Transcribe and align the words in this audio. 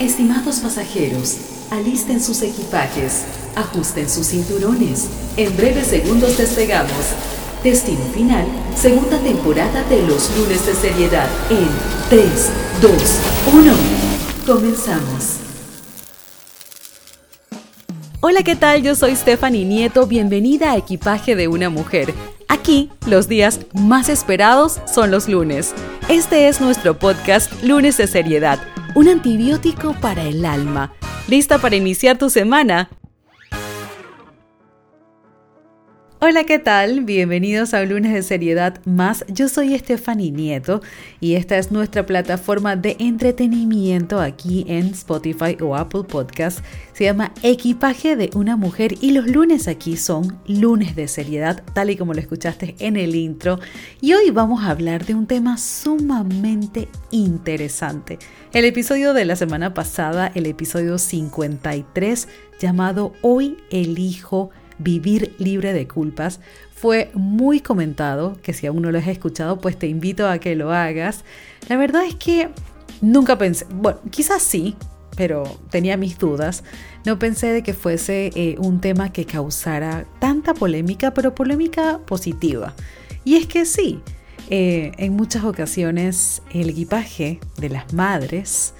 Estimados 0.00 0.56
pasajeros, 0.56 1.36
alisten 1.70 2.20
sus 2.20 2.42
equipajes, 2.42 3.22
ajusten 3.54 4.10
sus 4.10 4.26
cinturones. 4.26 5.06
En 5.36 5.56
breves 5.56 5.86
segundos 5.86 6.36
despegamos. 6.36 6.90
Destino 7.62 8.04
final, 8.12 8.44
segunda 8.76 9.18
temporada 9.18 9.84
de 9.84 10.02
los 10.02 10.36
lunes 10.36 10.66
de 10.66 10.74
seriedad 10.74 11.28
en 11.48 11.68
3, 12.10 12.28
2, 12.82 12.92
1. 13.54 13.72
Comenzamos. 14.46 15.43
Hola, 18.26 18.42
¿qué 18.42 18.56
tal? 18.56 18.82
Yo 18.82 18.94
soy 18.94 19.14
Stephanie 19.16 19.66
Nieto, 19.66 20.06
bienvenida 20.06 20.72
a 20.72 20.78
Equipaje 20.78 21.36
de 21.36 21.46
una 21.46 21.68
Mujer. 21.68 22.14
Aquí, 22.48 22.88
los 23.06 23.28
días 23.28 23.60
más 23.74 24.08
esperados 24.08 24.80
son 24.86 25.10
los 25.10 25.28
lunes. 25.28 25.74
Este 26.08 26.48
es 26.48 26.58
nuestro 26.58 26.98
podcast 26.98 27.52
Lunes 27.62 27.98
de 27.98 28.06
Seriedad 28.06 28.58
un 28.94 29.08
antibiótico 29.08 29.94
para 30.00 30.22
el 30.22 30.46
alma. 30.46 30.94
¿Lista 31.28 31.58
para 31.58 31.76
iniciar 31.76 32.16
tu 32.16 32.30
semana? 32.30 32.88
Hola, 36.26 36.44
¿qué 36.44 36.58
tal? 36.58 37.04
Bienvenidos 37.04 37.74
a 37.74 37.82
un 37.82 37.90
lunes 37.90 38.14
de 38.14 38.22
seriedad 38.22 38.80
más. 38.86 39.26
Yo 39.28 39.46
soy 39.46 39.78
Stephanie 39.78 40.30
Nieto 40.30 40.80
y 41.20 41.34
esta 41.34 41.58
es 41.58 41.70
nuestra 41.70 42.06
plataforma 42.06 42.76
de 42.76 42.96
entretenimiento 42.98 44.18
aquí 44.18 44.64
en 44.66 44.86
Spotify 44.86 45.58
o 45.60 45.76
Apple 45.76 46.04
Podcast. 46.04 46.60
Se 46.94 47.04
llama 47.04 47.34
Equipaje 47.42 48.16
de 48.16 48.30
una 48.34 48.56
mujer 48.56 48.94
y 49.02 49.10
los 49.10 49.26
lunes 49.26 49.68
aquí 49.68 49.98
son 49.98 50.38
lunes 50.46 50.96
de 50.96 51.08
seriedad, 51.08 51.62
tal 51.74 51.90
y 51.90 51.96
como 51.98 52.14
lo 52.14 52.20
escuchaste 52.20 52.74
en 52.78 52.96
el 52.96 53.16
intro. 53.16 53.60
Y 54.00 54.14
hoy 54.14 54.30
vamos 54.30 54.64
a 54.64 54.70
hablar 54.70 55.04
de 55.04 55.14
un 55.14 55.26
tema 55.26 55.58
sumamente 55.58 56.88
interesante. 57.10 58.18
El 58.54 58.64
episodio 58.64 59.12
de 59.12 59.26
la 59.26 59.36
semana 59.36 59.74
pasada, 59.74 60.32
el 60.34 60.46
episodio 60.46 60.96
53, 60.96 62.28
llamado 62.58 63.12
Hoy 63.20 63.58
elijo 63.70 64.52
Vivir 64.78 65.34
libre 65.38 65.72
de 65.72 65.86
culpas 65.86 66.40
fue 66.74 67.10
muy 67.14 67.60
comentado, 67.60 68.36
que 68.42 68.52
si 68.52 68.66
aún 68.66 68.82
no 68.82 68.90
lo 68.90 68.98
has 68.98 69.08
escuchado, 69.08 69.58
pues 69.58 69.78
te 69.78 69.86
invito 69.86 70.28
a 70.28 70.38
que 70.38 70.56
lo 70.56 70.72
hagas. 70.72 71.24
La 71.68 71.76
verdad 71.76 72.04
es 72.04 72.16
que 72.16 72.50
nunca 73.00 73.38
pensé, 73.38 73.66
bueno, 73.70 74.00
quizás 74.10 74.42
sí, 74.42 74.76
pero 75.16 75.44
tenía 75.70 75.96
mis 75.96 76.18
dudas. 76.18 76.64
No 77.04 77.18
pensé 77.18 77.52
de 77.52 77.62
que 77.62 77.74
fuese 77.74 78.30
eh, 78.34 78.56
un 78.58 78.80
tema 78.80 79.12
que 79.12 79.24
causara 79.24 80.06
tanta 80.18 80.54
polémica, 80.54 81.14
pero 81.14 81.34
polémica 81.34 82.00
positiva. 82.04 82.74
Y 83.24 83.36
es 83.36 83.46
que 83.46 83.64
sí, 83.64 84.00
eh, 84.50 84.92
en 84.98 85.14
muchas 85.14 85.44
ocasiones 85.44 86.42
el 86.52 86.68
equipaje 86.68 87.40
de 87.56 87.70
las 87.70 87.94
madres 87.94 88.74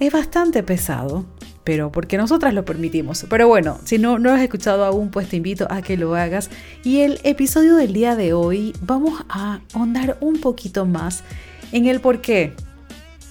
es 0.00 0.12
bastante 0.12 0.62
pesado 0.62 1.24
pero 1.68 1.92
porque 1.92 2.16
nosotras 2.16 2.54
lo 2.54 2.64
permitimos. 2.64 3.26
Pero 3.28 3.46
bueno, 3.46 3.78
si 3.84 3.98
no, 3.98 4.18
no 4.18 4.30
lo 4.30 4.36
has 4.36 4.40
escuchado 4.40 4.86
aún, 4.86 5.10
pues 5.10 5.28
te 5.28 5.36
invito 5.36 5.66
a 5.70 5.82
que 5.82 5.98
lo 5.98 6.14
hagas. 6.14 6.48
Y 6.82 7.00
el 7.00 7.20
episodio 7.24 7.76
del 7.76 7.92
día 7.92 8.16
de 8.16 8.32
hoy 8.32 8.72
vamos 8.80 9.22
a 9.28 9.60
ahondar 9.74 10.16
un 10.22 10.40
poquito 10.40 10.86
más 10.86 11.24
en 11.72 11.84
el 11.84 12.00
porqué, 12.00 12.54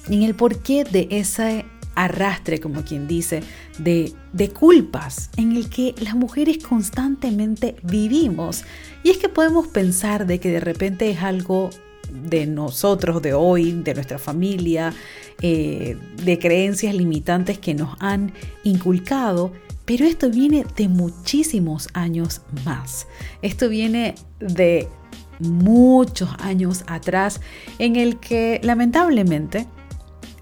en 0.07 0.21
el 0.21 0.35
porqué 0.35 0.83
de 0.83 1.07
ese 1.09 1.65
arrastre, 1.95 2.59
como 2.59 2.83
quien 2.83 3.07
dice, 3.07 3.41
de, 3.79 4.13
de 4.33 4.49
culpas 4.49 5.31
en 5.35 5.55
el 5.55 5.67
que 5.67 5.95
las 5.97 6.13
mujeres 6.13 6.59
constantemente 6.59 7.75
vivimos. 7.81 8.65
Y 9.01 9.09
es 9.09 9.17
que 9.17 9.29
podemos 9.29 9.65
pensar 9.65 10.27
de 10.27 10.39
que 10.39 10.51
de 10.51 10.59
repente 10.59 11.09
es 11.09 11.23
algo 11.23 11.71
de 12.11 12.45
nosotros, 12.45 13.21
de 13.21 13.33
hoy, 13.33 13.71
de 13.71 13.93
nuestra 13.93 14.17
familia, 14.17 14.93
eh, 15.41 15.97
de 16.23 16.39
creencias 16.39 16.95
limitantes 16.95 17.59
que 17.59 17.73
nos 17.73 17.95
han 17.99 18.33
inculcado, 18.63 19.51
pero 19.85 20.05
esto 20.05 20.29
viene 20.29 20.65
de 20.75 20.87
muchísimos 20.87 21.87
años 21.93 22.41
más. 22.65 23.07
Esto 23.41 23.69
viene 23.69 24.15
de 24.39 24.87
muchos 25.39 26.29
años 26.39 26.83
atrás 26.87 27.41
en 27.79 27.95
el 27.95 28.19
que 28.19 28.59
lamentablemente 28.63 29.67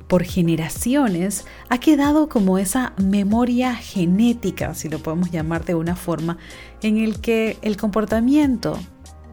por 0.07 0.23
generaciones 0.23 1.45
ha 1.69 1.79
quedado 1.79 2.29
como 2.29 2.57
esa 2.57 2.93
memoria 2.97 3.75
genética, 3.75 4.73
si 4.75 4.89
lo 4.89 4.99
podemos 4.99 5.31
llamar 5.31 5.65
de 5.65 5.75
una 5.75 5.95
forma, 5.95 6.37
en 6.81 6.97
el 6.97 7.19
que 7.19 7.57
el 7.61 7.75
comportamiento, 7.77 8.77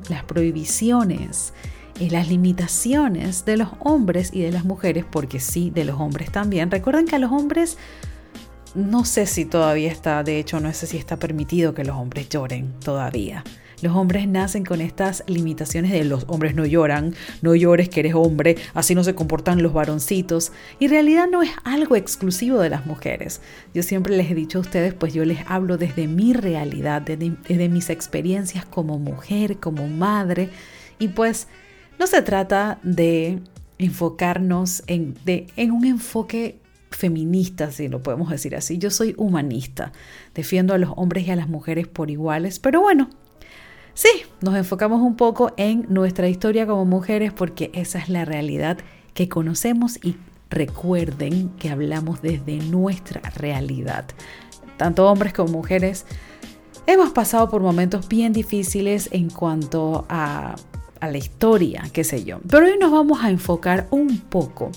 las 0.09 0.25
prohibiciones, 0.25 1.53
y 2.03 2.11
las 2.11 2.29
limitaciones 2.29 3.45
de 3.45 3.57
los 3.57 3.69
hombres 3.79 4.31
y 4.33 4.43
de 4.43 4.51
las 4.51 4.65
mujeres, 4.65 5.05
porque 5.09 5.39
sí, 5.39 5.71
de 5.71 5.85
los 5.85 6.01
hombres 6.01 6.33
también. 6.33 6.69
Recuerden 6.69 7.07
que 7.07 7.15
a 7.15 7.21
los 7.21 7.31
hombres, 7.31 7.79
no 8.75 9.05
sé 9.05 9.25
si 9.27 9.45
todavía 9.45 9.93
está, 9.93 10.25
de 10.25 10.41
hecho 10.41 10.59
no 10.59 10.73
sé 10.73 10.89
si 10.89 10.97
está 10.97 11.17
permitido 11.17 11.75
que 11.75 11.85
los 11.85 11.97
hombres 11.97 12.29
lloren 12.29 12.73
todavía. 12.81 13.45
Los 13.83 13.95
hombres 13.95 14.27
nacen 14.27 14.65
con 14.65 14.81
estas 14.81 15.23
limitaciones 15.29 15.93
de 15.93 16.05
los 16.05 16.25
hombres 16.27 16.57
no 16.57 16.67
lloran, 16.67 17.15
no 17.41 17.55
llores 17.55 17.89
que 17.89 18.01
eres 18.01 18.15
hombre, 18.17 18.57
así 18.75 18.97
no 18.97 19.05
se 19.05 19.15
comportan 19.15 19.63
los 19.63 19.73
varoncitos. 19.73 20.51
Y 20.81 20.87
en 20.87 20.91
realidad 20.91 21.29
no 21.31 21.41
es 21.41 21.53
algo 21.63 21.95
exclusivo 21.95 22.59
de 22.59 22.71
las 22.71 22.85
mujeres. 22.85 23.41
Yo 23.75 23.85
siempre 23.85 24.17
les 24.17 24.29
he 24.29 24.35
dicho 24.35 24.59
a 24.59 24.63
ustedes, 24.63 24.93
pues 24.93 25.15
yo 25.15 25.25
les 25.25 25.39
hablo 25.47 25.79
desde 25.79 26.09
mi 26.09 26.33
realidad, 26.33 27.01
desde, 27.01 27.37
desde 27.49 27.69
mis 27.69 27.91
experiencias 27.91 28.65
como 28.65 28.99
mujer, 28.99 29.59
como 29.59 29.87
madre. 29.87 30.51
Y 30.99 31.09
pues 31.09 31.47
no 31.99 32.07
se 32.07 32.23
trata 32.23 32.79
de 32.83 33.41
enfocarnos 33.79 34.83
en, 34.87 35.17
un 35.73 35.85
enfoque 35.85 36.61
feminista, 36.91 37.71
si 37.71 37.89
lo 37.89 38.03
podemos 38.03 38.31
decir 38.31 38.55
así. 38.55 38.79
Yo 38.79 38.91
soy 38.91 39.15
humanista, 39.17 39.93
defiendo 40.35 40.75
a 40.75 40.79
los 40.79 40.91
hombres 40.97 41.27
y 41.27 41.31
a 41.31 41.37
las 41.37 41.49
mujeres 41.49 41.89
por 41.89 42.11
iguales, 42.11 42.59
pero 42.59 42.81
bueno, 42.81 43.11
sí, 43.95 44.09
nos 44.41 44.55
enfocamos 44.57 45.01
un 45.01 45.17
poco 45.17 45.53
en 45.57 45.87
nuestra 45.89 46.29
historia 46.29 46.67
como 46.67 46.85
mujeres 46.85 47.33
porque 47.33 47.71
esa 47.75 47.99
es 47.99 48.09
la 48.09 48.25
realidad 48.25 48.79
que 49.15 49.29
conocemos 49.29 49.99
y 50.03 50.17
recuerden 50.51 51.51
que 51.51 51.71
hablamos 51.71 52.23
desde 52.23 52.59
nuestra 52.59 53.23
realidad. 53.31 54.05
Tanto 54.77 55.09
hombres 55.09 55.33
como 55.33 55.53
mujeres 55.53 56.05
hemos 56.87 57.11
pasado 57.11 57.49
por 57.49 57.63
momentos 57.63 58.09
bien 58.09 58.33
difíciles 58.33 59.09
en 59.13 59.31
cuanto 59.31 60.05
a 60.09 60.57
a 61.03 61.09
la 61.09 61.19
historia, 61.19 61.83
qué 61.93 62.05
sé 62.05 62.23
yo. 62.23 62.41
Pero 62.49 62.67
hoy 62.67 62.79
nos 62.79 62.93
vamos 62.93 63.25
a 63.25 63.29
enfocar 63.29 63.89
un 63.91 64.19
poco. 64.21 64.71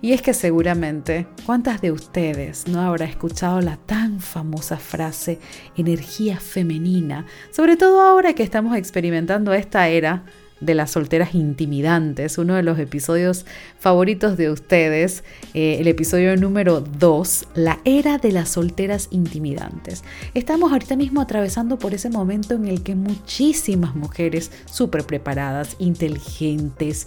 Y 0.00 0.12
es 0.12 0.22
que 0.22 0.32
seguramente, 0.32 1.26
¿cuántas 1.44 1.82
de 1.82 1.92
ustedes 1.92 2.66
no 2.66 2.80
habrá 2.80 3.04
escuchado 3.04 3.60
la 3.60 3.76
tan 3.76 4.20
famosa 4.20 4.78
frase 4.78 5.38
energía 5.76 6.40
femenina? 6.40 7.26
Sobre 7.50 7.76
todo 7.76 8.00
ahora 8.00 8.32
que 8.32 8.42
estamos 8.42 8.74
experimentando 8.76 9.52
esta 9.52 9.88
era 9.88 10.24
de 10.60 10.74
las 10.74 10.90
solteras 10.90 11.34
intimidantes, 11.34 12.38
uno 12.38 12.54
de 12.54 12.62
los 12.62 12.78
episodios 12.78 13.44
favoritos 13.78 14.36
de 14.36 14.50
ustedes, 14.50 15.22
eh, 15.54 15.76
el 15.80 15.86
episodio 15.86 16.36
número 16.36 16.80
2, 16.80 17.48
la 17.54 17.80
era 17.84 18.18
de 18.18 18.32
las 18.32 18.50
solteras 18.50 19.08
intimidantes. 19.10 20.02
Estamos 20.34 20.72
ahorita 20.72 20.96
mismo 20.96 21.20
atravesando 21.20 21.78
por 21.78 21.94
ese 21.94 22.08
momento 22.08 22.54
en 22.54 22.66
el 22.66 22.82
que 22.82 22.94
muchísimas 22.94 23.94
mujeres 23.94 24.50
súper 24.64 25.04
preparadas, 25.04 25.76
inteligentes, 25.78 27.06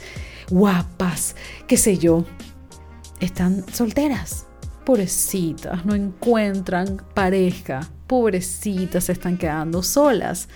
guapas, 0.50 1.36
qué 1.68 1.78
sé 1.78 1.98
yo, 1.98 2.26
están 3.20 3.66
solteras. 3.72 4.46
Pobrecitas, 4.86 5.86
no 5.86 5.94
encuentran 5.94 7.02
pareja, 7.14 7.88
pobrecitas, 8.08 9.06
se 9.06 9.12
están 9.12 9.38
quedando 9.38 9.84
solas. 9.84 10.48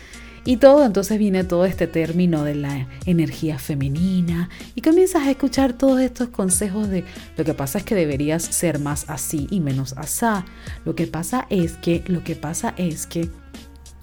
Y 0.46 0.58
todo, 0.58 0.86
entonces 0.86 1.18
viene 1.20 1.44
todo 1.44 1.66
este 1.66 1.88
término 1.88 2.44
de 2.44 2.56
la 2.56 2.88
energía 3.06 3.58
femenina 3.58 4.50
y 4.76 4.82
comienzas 4.82 5.24
a 5.24 5.32
escuchar 5.32 5.74
todos 5.74 6.02
estos 6.02 6.30
consejos 6.30 6.90
de 6.90 7.06
lo 7.38 7.46
que 7.46 7.54
pasa 7.54 7.78
es 7.78 7.86
que 7.86 7.96
deberías 7.96 8.44
ser 8.44 8.80
más 8.80 9.10
así 9.10 9.48
y 9.50 9.62
menos 9.62 9.94
asá. 9.94 10.46
Lo 10.84 10.96
que 10.96 11.08
pasa 11.08 11.48
es 11.50 11.74
que, 11.78 12.04
lo 12.08 12.24
que 12.24 12.36
pasa 12.36 12.74
es 12.78 13.08
que 13.08 13.30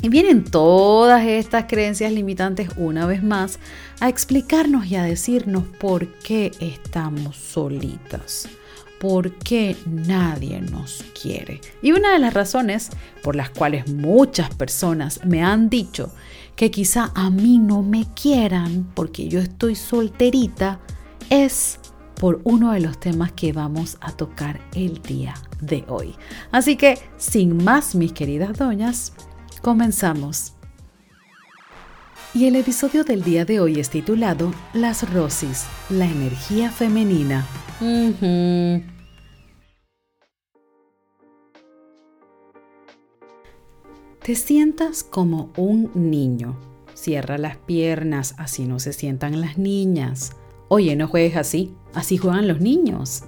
y 0.02 0.08
vienen 0.08 0.44
todas 0.44 1.26
estas 1.26 1.66
creencias 1.66 2.10
limitantes 2.10 2.70
una 2.76 3.04
vez 3.04 3.22
más 3.22 3.58
a 4.00 4.08
explicarnos 4.08 4.86
y 4.86 4.96
a 4.96 5.02
decirnos 5.02 5.64
por 5.78 6.06
qué 6.20 6.52
estamos 6.58 7.36
solitas 7.36 8.48
por 9.00 9.32
qué 9.38 9.76
nadie 9.86 10.60
nos 10.60 11.02
quiere. 11.20 11.62
Y 11.82 11.92
una 11.92 12.12
de 12.12 12.18
las 12.18 12.34
razones 12.34 12.90
por 13.22 13.34
las 13.34 13.48
cuales 13.48 13.90
muchas 13.90 14.54
personas 14.54 15.24
me 15.24 15.42
han 15.42 15.70
dicho 15.70 16.12
que 16.54 16.70
quizá 16.70 17.10
a 17.14 17.30
mí 17.30 17.58
no 17.58 17.82
me 17.82 18.06
quieran 18.14 18.90
porque 18.94 19.26
yo 19.26 19.40
estoy 19.40 19.74
solterita 19.74 20.78
es 21.30 21.80
por 22.16 22.42
uno 22.44 22.72
de 22.72 22.80
los 22.80 23.00
temas 23.00 23.32
que 23.32 23.54
vamos 23.54 23.96
a 24.02 24.12
tocar 24.12 24.60
el 24.74 25.00
día 25.00 25.34
de 25.62 25.86
hoy. 25.88 26.14
Así 26.52 26.76
que, 26.76 26.98
sin 27.16 27.64
más, 27.64 27.94
mis 27.94 28.12
queridas 28.12 28.58
doñas, 28.58 29.14
comenzamos. 29.62 30.52
Y 32.34 32.46
el 32.46 32.56
episodio 32.56 33.04
del 33.04 33.22
día 33.24 33.46
de 33.46 33.60
hoy 33.60 33.80
es 33.80 33.88
titulado 33.88 34.52
Las 34.74 35.10
Rosis, 35.10 35.64
la 35.88 36.04
energía 36.04 36.70
femenina. 36.70 37.46
Te 44.22 44.34
sientas 44.34 45.02
como 45.02 45.50
un 45.56 45.90
niño. 45.94 46.56
Cierra 46.94 47.38
las 47.38 47.56
piernas, 47.56 48.34
así 48.36 48.66
no 48.66 48.78
se 48.78 48.92
sientan 48.92 49.40
las 49.40 49.56
niñas. 49.56 50.32
Oye, 50.68 50.94
no 50.94 51.08
juegues 51.08 51.36
así, 51.36 51.74
así 51.94 52.18
juegan 52.18 52.46
los 52.46 52.60
niños. 52.60 53.22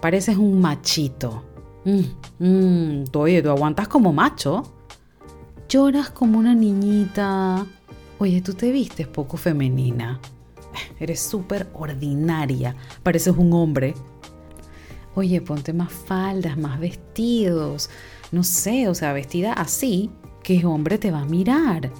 Pareces 0.00 0.36
un 0.36 0.60
machito. 0.60 1.42
Mm, 1.84 2.44
mm, 2.44 3.04
oye, 3.14 3.42
¿tú 3.42 3.50
aguantas 3.50 3.88
como 3.88 4.12
macho? 4.12 4.62
Lloras 5.68 6.10
como 6.10 6.38
una 6.38 6.54
niñita. 6.54 7.66
Oye, 8.18 8.40
tú 8.42 8.54
te 8.54 8.70
vistes 8.70 9.08
poco 9.08 9.36
femenina. 9.36 10.20
Eres 11.00 11.20
súper 11.20 11.68
ordinaria. 11.74 12.76
Pareces 13.02 13.34
un 13.36 13.52
hombre. 13.52 13.94
Oye, 15.16 15.40
ponte 15.40 15.72
más 15.72 15.92
faldas, 15.92 16.56
más 16.56 16.78
vestidos. 16.78 17.90
No 18.32 18.42
sé, 18.42 18.88
o 18.88 18.94
sea, 18.94 19.12
vestida 19.12 19.52
así, 19.52 20.10
¿qué 20.42 20.64
hombre 20.64 20.96
te 20.96 21.10
va 21.10 21.20
a 21.20 21.26
mirar? 21.26 21.90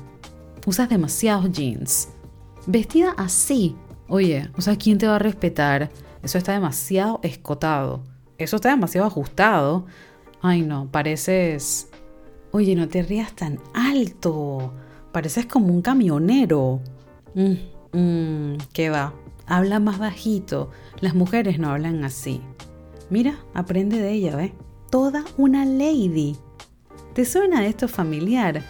Usas 0.67 0.88
demasiados 0.88 1.52
jeans. 1.52 2.08
Vestida 2.67 3.14
así. 3.19 3.76
Oye, 4.08 4.50
o 4.56 4.62
sea, 4.62 4.76
¿quién 4.76 4.96
te 4.99 5.06
va 5.06 5.17
a 5.17 5.19
respetar? 5.19 5.90
Eso 6.23 6.38
está 6.38 6.52
demasiado 6.52 7.20
escotado. 7.23 8.02
Eso 8.38 8.56
está 8.56 8.70
demasiado 8.70 9.06
ajustado. 9.06 9.87
Ay, 10.40 10.62
no, 10.62 10.90
pareces... 10.90 11.88
Oye, 12.50 12.75
no 12.76 12.88
te 12.88 13.02
rías 13.02 13.35
tan 13.35 13.58
alto. 13.75 14.73
Pareces 15.12 15.46
como 15.46 15.69
un 15.69 15.82
camionero. 15.82 16.81
Mmm, 17.35 17.55
mmm, 17.93 18.56
¿qué 18.73 18.90
va? 18.90 19.14
Habla 19.46 19.81
más 19.81 19.99
bajito. 19.99 20.70
Las 21.00 21.14
mujeres 21.14 21.58
no 21.58 21.70
hablan 21.70 22.05
así. 22.05 22.40
Mira, 23.11 23.38
aprende 23.55 23.99
de 23.99 24.12
ella, 24.12 24.37
¿ves? 24.37 24.52
Toda 24.93 25.25
una 25.39 25.65
lady. 25.65 26.37
¿Te 27.15 27.25
suena 27.25 27.65
esto 27.65 27.89
familiar? 27.89 28.62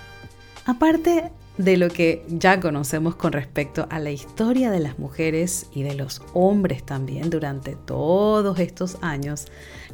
Aparte 0.67 1.33
de 1.59 1.77
lo 1.77 1.89
que 1.89 2.25
ya 2.29 2.61
conocemos 2.61 3.17
con 3.17 3.33
respecto 3.33 3.89
a 3.91 3.99
la 3.99 4.13
historia 4.13 4.71
de 4.71 4.79
las 4.79 5.01
mujeres 5.01 5.67
y 5.75 5.83
de 5.83 5.97
los 5.97 6.23
hombres 6.33 6.87
también 6.87 7.29
durante 7.29 7.75
todos 7.75 8.61
estos 8.61 8.99
años, 9.01 9.47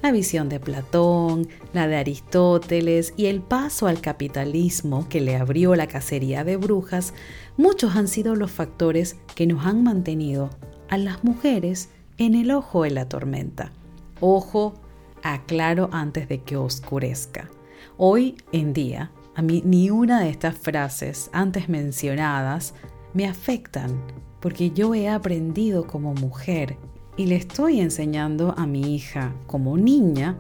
la 0.03 0.13
visión 0.13 0.51
de 0.51 0.61
Platón, 0.61 1.49
la 1.73 1.89
de 1.89 1.97
Aristóteles 1.97 3.15
y 3.17 3.25
el 3.25 3.41
paso 3.41 3.87
al 3.87 4.03
capitalismo 4.03 5.09
que 5.09 5.23
le 5.23 5.35
abrió 5.35 5.77
la 5.77 5.87
cacería 5.87 6.45
de 6.45 6.59
brujas, 6.59 7.15
muchos 7.57 7.97
han 7.97 8.07
sido 8.07 8.37
los 8.37 8.51
factores 8.51 9.17
que 9.35 9.47
nos 9.47 9.65
han 9.65 9.83
mantenido 9.83 10.51
a 10.91 10.99
las 10.99 11.25
mujeres 11.25 11.89
en 12.19 12.35
el 12.35 12.51
ojo 12.51 12.83
de 12.83 12.91
la 12.91 13.09
tormenta. 13.09 13.73
Ojo, 14.21 14.75
aclaro 15.23 15.89
antes 15.93 16.29
de 16.29 16.43
que 16.43 16.57
oscurezca. 16.57 17.51
Hoy 17.97 18.37
en 18.53 18.73
día, 18.73 19.11
a 19.35 19.43
mí 19.43 19.63
ni 19.65 19.91
una 19.91 20.21
de 20.21 20.31
estas 20.31 20.57
frases 20.57 21.31
antes 21.33 21.69
mencionadas 21.69 22.75
me 23.15 23.27
afectan 23.27 24.01
porque 24.41 24.71
yo 24.71 24.95
he 24.95 25.09
aprendido 25.09 25.87
como 25.87 26.15
mujer 26.15 26.77
y 27.17 27.27
le 27.27 27.37
estoy 27.37 27.81
enseñando 27.81 28.55
a 28.57 28.67
mi 28.67 28.95
hija 28.95 29.35
como 29.47 29.77
niña 29.77 30.37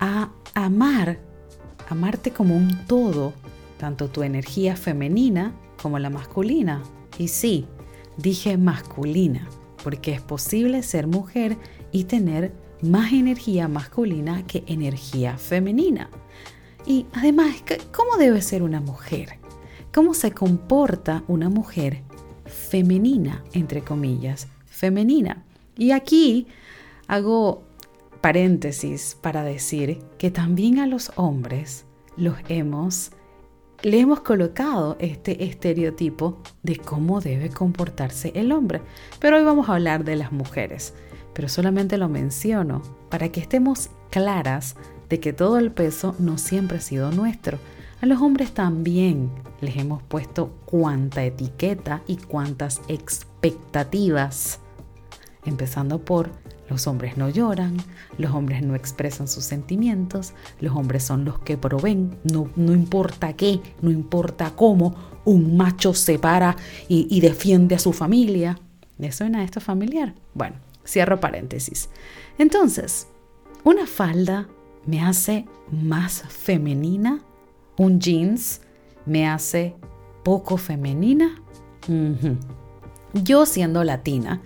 a 0.00 0.30
amar, 0.54 1.18
amarte 1.88 2.30
como 2.30 2.56
un 2.56 2.86
todo, 2.86 3.32
tanto 3.78 4.08
tu 4.08 4.22
energía 4.22 4.76
femenina 4.76 5.52
como 5.82 5.98
la 5.98 6.10
masculina. 6.10 6.82
Y 7.18 7.28
sí, 7.28 7.66
dije 8.16 8.56
masculina, 8.56 9.48
porque 9.82 10.12
es 10.12 10.20
posible 10.20 10.82
ser 10.82 11.08
mujer 11.08 11.56
y 11.90 12.04
tener 12.04 12.52
más 12.84 13.12
energía 13.12 13.68
masculina 13.68 14.46
que 14.46 14.64
energía 14.66 15.38
femenina. 15.38 16.10
Y 16.86 17.06
además, 17.12 17.64
¿cómo 17.92 18.16
debe 18.16 18.42
ser 18.42 18.62
una 18.62 18.80
mujer? 18.80 19.38
¿Cómo 19.92 20.14
se 20.14 20.32
comporta 20.32 21.24
una 21.28 21.48
mujer 21.48 22.02
femenina, 22.44 23.42
entre 23.52 23.82
comillas, 23.82 24.48
femenina? 24.66 25.44
Y 25.76 25.92
aquí 25.92 26.46
hago 27.06 27.64
paréntesis 28.20 29.16
para 29.20 29.44
decir 29.44 29.98
que 30.18 30.30
también 30.30 30.78
a 30.78 30.86
los 30.86 31.12
hombres 31.16 31.84
los 32.16 32.36
hemos 32.48 33.12
le 33.82 34.00
hemos 34.00 34.20
colocado 34.20 34.96
este 34.98 35.44
estereotipo 35.44 36.38
de 36.62 36.76
cómo 36.76 37.20
debe 37.20 37.50
comportarse 37.50 38.32
el 38.34 38.50
hombre. 38.50 38.80
Pero 39.20 39.36
hoy 39.36 39.44
vamos 39.44 39.68
a 39.68 39.74
hablar 39.74 40.04
de 40.04 40.16
las 40.16 40.32
mujeres 40.32 40.94
pero 41.34 41.48
solamente 41.48 41.98
lo 41.98 42.08
menciono 42.08 42.82
para 43.10 43.28
que 43.30 43.40
estemos 43.40 43.90
claras 44.10 44.76
de 45.08 45.20
que 45.20 45.32
todo 45.32 45.58
el 45.58 45.70
peso 45.72 46.14
no 46.18 46.38
siempre 46.38 46.78
ha 46.78 46.80
sido 46.80 47.10
nuestro. 47.10 47.58
A 48.00 48.06
los 48.06 48.20
hombres 48.20 48.52
también 48.52 49.30
les 49.60 49.76
hemos 49.76 50.02
puesto 50.02 50.50
cuánta 50.66 51.24
etiqueta 51.24 52.02
y 52.06 52.16
cuántas 52.16 52.80
expectativas. 52.88 54.60
Empezando 55.44 56.04
por 56.04 56.30
los 56.68 56.86
hombres 56.86 57.16
no 57.16 57.28
lloran, 57.28 57.76
los 58.16 58.32
hombres 58.32 58.62
no 58.62 58.74
expresan 58.74 59.28
sus 59.28 59.44
sentimientos, 59.44 60.32
los 60.60 60.74
hombres 60.74 61.04
son 61.04 61.24
los 61.24 61.38
que 61.40 61.58
proveen, 61.58 62.16
no, 62.24 62.48
no 62.56 62.72
importa 62.72 63.34
qué, 63.34 63.60
no 63.82 63.90
importa 63.90 64.52
cómo, 64.56 64.94
un 65.24 65.56
macho 65.56 65.94
se 65.94 66.18
para 66.18 66.56
y, 66.88 67.20
defiende 67.20 67.74
a 67.74 67.78
su 67.78 67.92
familia. 67.92 68.58
¿Le 68.98 69.12
suena 69.12 69.44
esto 69.44 69.60
familiar? 69.60 70.14
Bueno, 70.34 70.56
Cierro 70.86 71.20
paréntesis. 71.20 71.88
Entonces, 72.38 73.08
una 73.62 73.86
falda 73.86 74.48
me 74.86 75.00
hace 75.02 75.46
más 75.70 76.22
femenina, 76.28 77.20
un 77.76 78.00
jeans 78.00 78.60
me 79.06 79.26
hace 79.26 79.74
poco 80.22 80.56
femenina. 80.56 81.42
Yo 83.12 83.46
siendo 83.46 83.84
latina, 83.84 84.42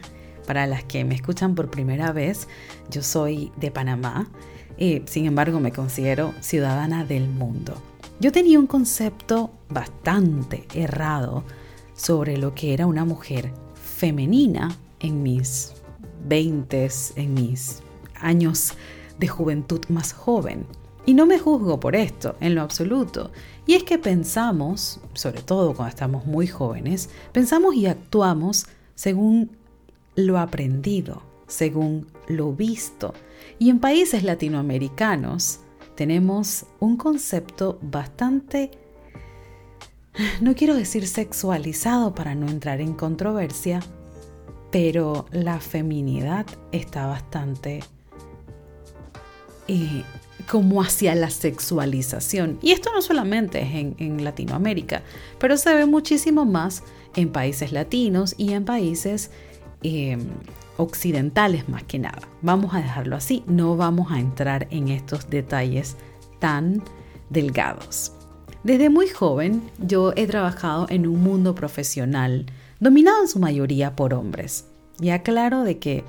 para 0.46 0.66
las 0.66 0.84
que 0.84 1.04
me 1.04 1.14
escuchan 1.14 1.54
por 1.54 1.70
primera 1.70 2.12
vez, 2.12 2.48
yo 2.90 3.02
soy 3.02 3.52
de 3.56 3.70
Panamá, 3.70 4.28
y 4.76 5.02
sin 5.06 5.26
embargo 5.26 5.60
me 5.60 5.72
considero 5.72 6.32
ciudadana 6.40 7.04
del 7.04 7.28
mundo. 7.28 7.74
Yo 8.20 8.32
tenía 8.32 8.58
un 8.58 8.66
concepto 8.66 9.50
bastante 9.68 10.66
errado 10.74 11.44
sobre 11.94 12.36
lo 12.36 12.54
que 12.54 12.72
era 12.72 12.86
una 12.86 13.04
mujer 13.04 13.52
femenina 13.74 14.76
en 15.00 15.22
mis 15.22 15.72
20 16.26 16.88
en 17.16 17.34
mis 17.34 17.82
años 18.20 18.74
de 19.18 19.28
juventud 19.28 19.80
más 19.88 20.12
joven. 20.12 20.66
Y 21.06 21.14
no 21.14 21.26
me 21.26 21.38
juzgo 21.38 21.80
por 21.80 21.96
esto, 21.96 22.36
en 22.40 22.54
lo 22.54 22.62
absoluto. 22.62 23.30
Y 23.66 23.74
es 23.74 23.84
que 23.84 23.98
pensamos, 23.98 25.00
sobre 25.14 25.42
todo 25.42 25.74
cuando 25.74 25.90
estamos 25.90 26.26
muy 26.26 26.46
jóvenes, 26.46 27.08
pensamos 27.32 27.74
y 27.74 27.86
actuamos 27.86 28.66
según 28.94 29.50
lo 30.16 30.38
aprendido, 30.38 31.22
según 31.46 32.06
lo 32.26 32.52
visto. 32.52 33.14
Y 33.58 33.70
en 33.70 33.78
países 33.78 34.22
latinoamericanos 34.22 35.60
tenemos 35.94 36.66
un 36.78 36.96
concepto 36.96 37.78
bastante, 37.80 38.70
no 40.40 40.54
quiero 40.54 40.74
decir 40.74 41.06
sexualizado 41.06 42.14
para 42.14 42.34
no 42.34 42.48
entrar 42.48 42.80
en 42.80 42.92
controversia, 42.92 43.80
pero 44.70 45.26
la 45.30 45.60
feminidad 45.60 46.46
está 46.72 47.06
bastante 47.06 47.80
eh, 49.66 50.02
como 50.50 50.82
hacia 50.82 51.14
la 51.14 51.30
sexualización. 51.30 52.58
Y 52.62 52.72
esto 52.72 52.90
no 52.94 53.02
solamente 53.02 53.62
es 53.62 53.94
en, 53.98 54.24
Latinoamérica, 54.24 55.02
pero 55.38 55.56
se 55.56 55.74
ve 55.74 55.86
muchísimo 55.86 56.44
más 56.44 56.82
en 57.16 57.30
países 57.30 57.72
latinos 57.72 58.34
y 58.38 58.52
en 58.52 58.64
países 58.64 59.30
em, 59.82 60.26
occidentales 60.76 61.68
más 61.68 61.82
que 61.84 61.98
nada. 61.98 62.22
Vamos 62.40 62.74
a 62.74 62.78
dejarlo 62.78 63.16
así, 63.16 63.44
no 63.46 63.76
vamos 63.76 64.10
a 64.10 64.20
entrar 64.20 64.68
en 64.70 64.88
estos 64.88 65.28
detalles 65.28 65.96
tan 66.38 66.82
delgados. 67.30 68.12
Desde 68.64 68.90
muy 68.90 69.08
joven 69.08 69.62
yo 69.78 70.12
he 70.16 70.26
trabajado 70.26 70.86
en 70.88 71.06
un 71.06 71.22
mundo 71.22 71.54
profesional 71.54 72.46
dominado 72.80 73.22
en 73.22 73.28
su 73.28 73.38
mayoría 73.38 73.96
por 73.96 74.14
hombres. 74.14 74.66
Y 75.00 75.10
aclaro 75.10 75.62
de 75.62 75.78
que 75.78 76.04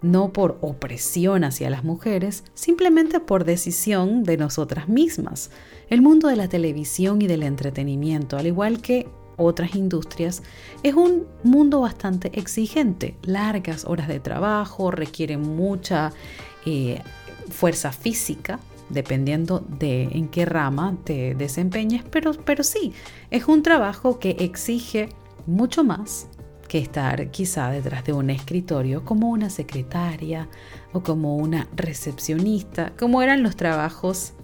no 0.00 0.32
por 0.32 0.58
opresión 0.60 1.44
hacia 1.44 1.70
las 1.70 1.84
mujeres, 1.84 2.44
simplemente 2.54 3.20
por 3.20 3.44
decisión 3.44 4.22
de 4.22 4.36
nosotras 4.36 4.88
mismas. 4.88 5.50
El 5.90 6.02
mundo 6.02 6.28
de 6.28 6.36
la 6.36 6.48
televisión 6.48 7.20
y 7.22 7.26
del 7.26 7.42
entretenimiento, 7.42 8.36
al 8.36 8.46
igual 8.46 8.80
que 8.80 9.08
otras 9.36 9.74
industrias, 9.74 10.42
es 10.82 10.94
un 10.94 11.26
mundo 11.42 11.80
bastante 11.80 12.38
exigente. 12.38 13.16
Largas 13.22 13.84
horas 13.84 14.08
de 14.08 14.20
trabajo, 14.20 14.90
requiere 14.90 15.36
mucha 15.36 16.12
eh, 16.66 17.00
fuerza 17.50 17.92
física, 17.92 18.60
dependiendo 18.90 19.60
de 19.60 20.04
en 20.04 20.28
qué 20.28 20.44
rama 20.44 20.96
te 21.04 21.34
desempeñes, 21.34 22.04
pero, 22.10 22.32
pero 22.32 22.64
sí, 22.64 22.92
es 23.30 23.46
un 23.46 23.62
trabajo 23.62 24.18
que 24.18 24.30
exige 24.40 25.08
mucho 25.48 25.82
más 25.82 26.28
que 26.68 26.78
estar 26.78 27.30
quizá 27.30 27.70
detrás 27.70 28.04
de 28.04 28.12
un 28.12 28.30
escritorio 28.30 29.04
como 29.04 29.30
una 29.30 29.48
secretaria 29.50 30.48
o 30.92 31.02
como 31.02 31.36
una 31.36 31.66
recepcionista, 31.74 32.92
como 32.98 33.22
eran 33.22 33.42
los 33.42 33.56
trabajos 33.56 34.34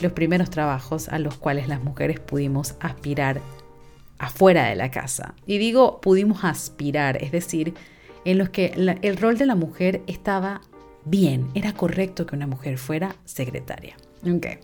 los 0.00 0.12
primeros 0.12 0.50
trabajos 0.50 1.08
a 1.08 1.18
los 1.18 1.36
cuales 1.36 1.68
las 1.68 1.82
mujeres 1.82 2.20
pudimos 2.20 2.74
aspirar 2.80 3.40
afuera 4.18 4.64
de 4.64 4.74
la 4.74 4.90
casa. 4.90 5.34
Y 5.46 5.58
digo 5.58 6.00
pudimos 6.00 6.44
aspirar, 6.44 7.22
es 7.22 7.32
decir, 7.32 7.74
en 8.24 8.38
los 8.38 8.50
que 8.50 8.72
el 9.02 9.16
rol 9.16 9.38
de 9.38 9.46
la 9.46 9.54
mujer 9.54 10.02
estaba 10.06 10.60
bien, 11.04 11.48
era 11.54 11.72
correcto 11.72 12.26
que 12.26 12.36
una 12.36 12.46
mujer 12.46 12.78
fuera 12.78 13.14
secretaria. 13.24 13.96
Okay. 14.22 14.58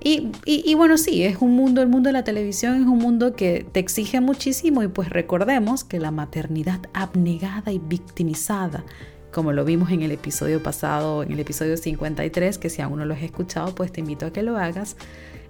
Y, 0.00 0.74
bueno, 0.74 0.96
sí, 0.96 1.24
es 1.24 1.38
un 1.38 1.56
mundo, 1.56 1.82
el 1.82 1.88
mundo 1.88 2.08
de 2.08 2.12
la 2.12 2.22
televisión 2.22 2.76
es 2.76 2.86
un 2.86 2.98
mundo 2.98 3.34
que 3.34 3.66
te 3.72 3.80
exige 3.80 4.20
muchísimo 4.20 4.82
y 4.82 4.88
pues 4.88 5.10
recordemos 5.10 5.82
que 5.82 5.98
la 5.98 6.12
maternidad 6.12 6.80
abnegada 6.92 7.72
y 7.72 7.80
victimizada, 7.80 8.84
como 9.32 9.52
lo 9.52 9.64
vimos 9.64 9.90
en 9.90 10.02
el 10.02 10.12
episodio 10.12 10.62
pasado, 10.62 11.24
en 11.24 11.32
el 11.32 11.40
episodio 11.40 11.76
53, 11.76 12.58
que 12.58 12.70
si 12.70 12.80
aún 12.80 13.00
no 13.00 13.06
lo 13.06 13.14
has 13.14 13.22
escuchado, 13.22 13.74
pues 13.74 13.90
te 13.90 14.00
invito 14.00 14.26
a 14.26 14.32
que 14.32 14.42
lo 14.42 14.56
hagas, 14.56 14.96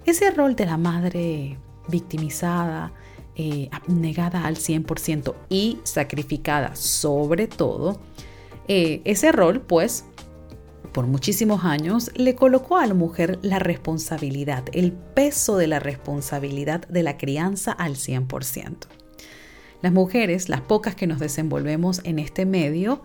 ese 0.05 0.31
rol 0.31 0.55
de 0.55 0.65
la 0.65 0.77
madre 0.77 1.57
victimizada, 1.87 2.91
eh, 3.35 3.69
abnegada 3.71 4.45
al 4.45 4.57
100% 4.57 5.35
y 5.49 5.77
sacrificada 5.83 6.75
sobre 6.75 7.47
todo, 7.47 8.01
eh, 8.67 9.01
ese 9.05 9.31
rol 9.31 9.61
pues 9.61 10.05
por 10.99 11.07
muchísimos 11.07 11.63
años 11.63 12.11
le 12.15 12.35
colocó 12.35 12.75
a 12.75 12.85
la 12.85 12.93
mujer 12.93 13.39
la 13.41 13.57
responsabilidad, 13.57 14.65
el 14.73 14.91
peso 14.91 15.55
de 15.55 15.65
la 15.65 15.79
responsabilidad 15.79 16.85
de 16.89 17.03
la 17.03 17.17
crianza 17.17 17.71
al 17.71 17.95
100%. 17.95 18.75
Las 19.81 19.93
mujeres, 19.93 20.49
las 20.49 20.59
pocas 20.59 20.95
que 20.95 21.07
nos 21.07 21.19
desenvolvemos 21.19 22.01
en 22.03 22.19
este 22.19 22.45
medio, 22.45 23.01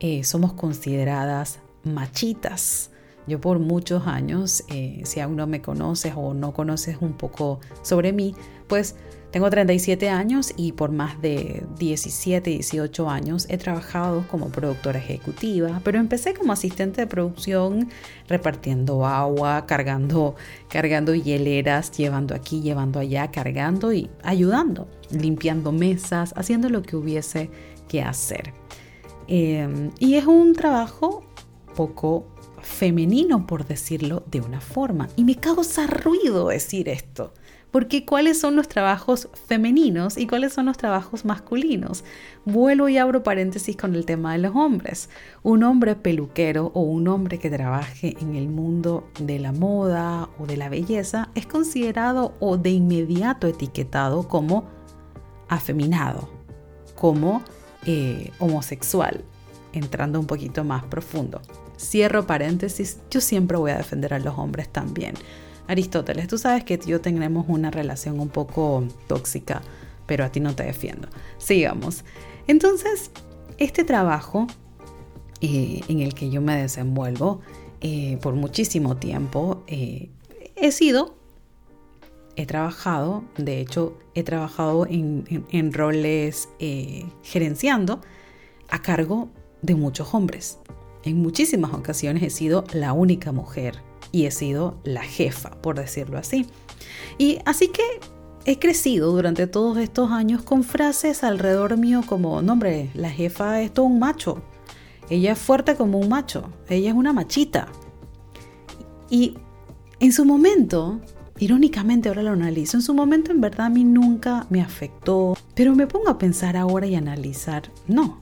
eh, 0.00 0.24
somos 0.24 0.54
consideradas 0.54 1.60
machitas. 1.84 2.90
Yo 3.28 3.40
por 3.40 3.60
muchos 3.60 4.08
años, 4.08 4.64
eh, 4.68 5.02
si 5.04 5.20
aún 5.20 5.36
no 5.36 5.46
me 5.46 5.62
conoces 5.62 6.14
o 6.16 6.34
no 6.34 6.52
conoces 6.52 6.96
un 7.00 7.12
poco 7.12 7.60
sobre 7.82 8.12
mí, 8.12 8.34
pues 8.66 8.96
tengo 9.30 9.50
37 9.50 10.08
años 10.08 10.52
y 10.56 10.72
por 10.72 10.92
más 10.92 11.20
de 11.20 11.64
17, 11.78 12.50
18 12.50 13.10
años 13.10 13.46
he 13.50 13.58
trabajado 13.58 14.24
como 14.28 14.48
productora 14.48 14.98
ejecutiva, 14.98 15.80
pero 15.84 15.98
empecé 15.98 16.32
como 16.32 16.52
asistente 16.52 17.00
de 17.00 17.06
producción 17.06 17.90
repartiendo 18.28 19.04
agua, 19.04 19.66
cargando, 19.66 20.36
cargando 20.68 21.14
hieleras, 21.14 21.90
llevando 21.90 22.34
aquí, 22.34 22.62
llevando 22.62 23.00
allá, 23.00 23.30
cargando 23.30 23.92
y 23.92 24.08
ayudando, 24.22 24.88
limpiando 25.10 25.72
mesas, 25.72 26.32
haciendo 26.36 26.68
lo 26.68 26.82
que 26.82 26.96
hubiese 26.96 27.50
que 27.88 28.02
hacer. 28.02 28.54
Em, 29.28 29.90
y 29.98 30.14
es 30.14 30.26
un 30.26 30.54
trabajo 30.54 31.24
poco 31.74 32.28
femenino, 32.62 33.46
por 33.46 33.66
decirlo 33.66 34.22
de 34.30 34.40
una 34.40 34.60
forma. 34.60 35.08
Y 35.16 35.24
me 35.24 35.36
causa 35.36 35.86
ruido 35.86 36.48
decir 36.48 36.88
esto 36.88 37.32
porque 37.76 38.06
cuáles 38.06 38.40
son 38.40 38.56
los 38.56 38.68
trabajos 38.68 39.28
femeninos 39.46 40.16
y 40.16 40.26
cuáles 40.26 40.54
son 40.54 40.64
los 40.64 40.78
trabajos 40.78 41.26
masculinos. 41.26 42.04
Vuelvo 42.46 42.88
y 42.88 42.96
abro 42.96 43.22
paréntesis 43.22 43.76
con 43.76 43.94
el 43.94 44.06
tema 44.06 44.32
de 44.32 44.38
los 44.38 44.56
hombres. 44.56 45.10
Un 45.42 45.62
hombre 45.62 45.94
peluquero 45.94 46.70
o 46.72 46.80
un 46.80 47.06
hombre 47.06 47.38
que 47.38 47.50
trabaje 47.50 48.16
en 48.18 48.34
el 48.34 48.48
mundo 48.48 49.10
de 49.20 49.38
la 49.38 49.52
moda 49.52 50.30
o 50.38 50.46
de 50.46 50.56
la 50.56 50.70
belleza 50.70 51.28
es 51.34 51.46
considerado 51.46 52.34
o 52.40 52.56
de 52.56 52.70
inmediato 52.70 53.46
etiquetado 53.46 54.26
como 54.26 54.64
afeminado, 55.50 56.30
como 56.94 57.42
eh, 57.84 58.30
homosexual, 58.38 59.22
entrando 59.74 60.18
un 60.18 60.26
poquito 60.26 60.64
más 60.64 60.82
profundo. 60.84 61.42
Cierro 61.78 62.26
paréntesis, 62.26 63.00
yo 63.10 63.20
siempre 63.20 63.58
voy 63.58 63.72
a 63.72 63.76
defender 63.76 64.14
a 64.14 64.18
los 64.18 64.38
hombres 64.38 64.70
también 64.70 65.12
Aristóteles, 65.68 66.28
tú 66.28 66.38
sabes 66.38 66.64
que 66.64 66.78
yo 66.78 67.00
tenemos 67.00 67.46
una 67.48 67.70
relación 67.70 68.20
un 68.20 68.28
poco 68.28 68.84
tóxica, 69.06 69.62
pero 70.06 70.24
a 70.24 70.30
ti 70.30 70.40
no 70.40 70.54
te 70.54 70.64
defiendo. 70.64 71.08
Sigamos. 71.38 72.04
Entonces, 72.46 73.10
este 73.58 73.84
trabajo 73.84 74.46
eh, 75.40 75.80
en 75.88 76.00
el 76.00 76.14
que 76.14 76.30
yo 76.30 76.40
me 76.40 76.56
desenvuelvo 76.56 77.40
eh, 77.80 78.18
por 78.22 78.34
muchísimo 78.34 78.96
tiempo, 78.96 79.64
eh, 79.66 80.10
he 80.54 80.70
sido, 80.70 81.16
he 82.36 82.46
trabajado, 82.46 83.24
de 83.36 83.60
hecho, 83.60 83.98
he 84.14 84.22
trabajado 84.22 84.86
en 84.88 85.72
roles 85.72 86.48
gerenciando 87.22 88.00
a 88.68 88.82
cargo 88.82 89.28
de 89.62 89.74
muchos 89.74 90.14
hombres. 90.14 90.58
En 91.02 91.18
muchísimas 91.22 91.72
ocasiones 91.72 92.22
he 92.22 92.30
sido 92.30 92.64
la 92.72 92.92
única 92.92 93.32
mujer 93.32 93.85
y 94.12 94.26
he 94.26 94.30
sido 94.30 94.78
la 94.84 95.02
jefa, 95.02 95.50
por 95.62 95.76
decirlo 95.76 96.18
así. 96.18 96.46
Y 97.18 97.38
así 97.44 97.68
que 97.68 97.82
he 98.44 98.58
crecido 98.58 99.10
durante 99.12 99.46
todos 99.46 99.78
estos 99.78 100.10
años 100.10 100.42
con 100.42 100.62
frases 100.62 101.24
alrededor 101.24 101.76
mío 101.76 102.02
como, 102.06 102.42
no 102.42 102.52
hombre, 102.52 102.90
la 102.94 103.10
jefa 103.10 103.60
es 103.60 103.72
todo 103.74 103.86
un 103.86 103.98
macho, 103.98 104.42
ella 105.10 105.32
es 105.32 105.38
fuerte 105.38 105.74
como 105.74 105.98
un 105.98 106.08
macho, 106.08 106.50
ella 106.68 106.90
es 106.90 106.96
una 106.96 107.12
machita. 107.12 107.68
Y 109.10 109.36
en 110.00 110.12
su 110.12 110.24
momento, 110.24 111.00
irónicamente 111.38 112.08
ahora 112.08 112.22
lo 112.22 112.30
analizo, 112.30 112.76
en 112.76 112.82
su 112.82 112.94
momento 112.94 113.32
en 113.32 113.40
verdad 113.40 113.66
a 113.66 113.70
mí 113.70 113.84
nunca 113.84 114.46
me 114.50 114.60
afectó, 114.60 115.36
pero 115.54 115.74
me 115.74 115.86
pongo 115.86 116.08
a 116.08 116.18
pensar 116.18 116.56
ahora 116.56 116.86
y 116.86 116.94
analizar, 116.94 117.70
no, 117.86 118.20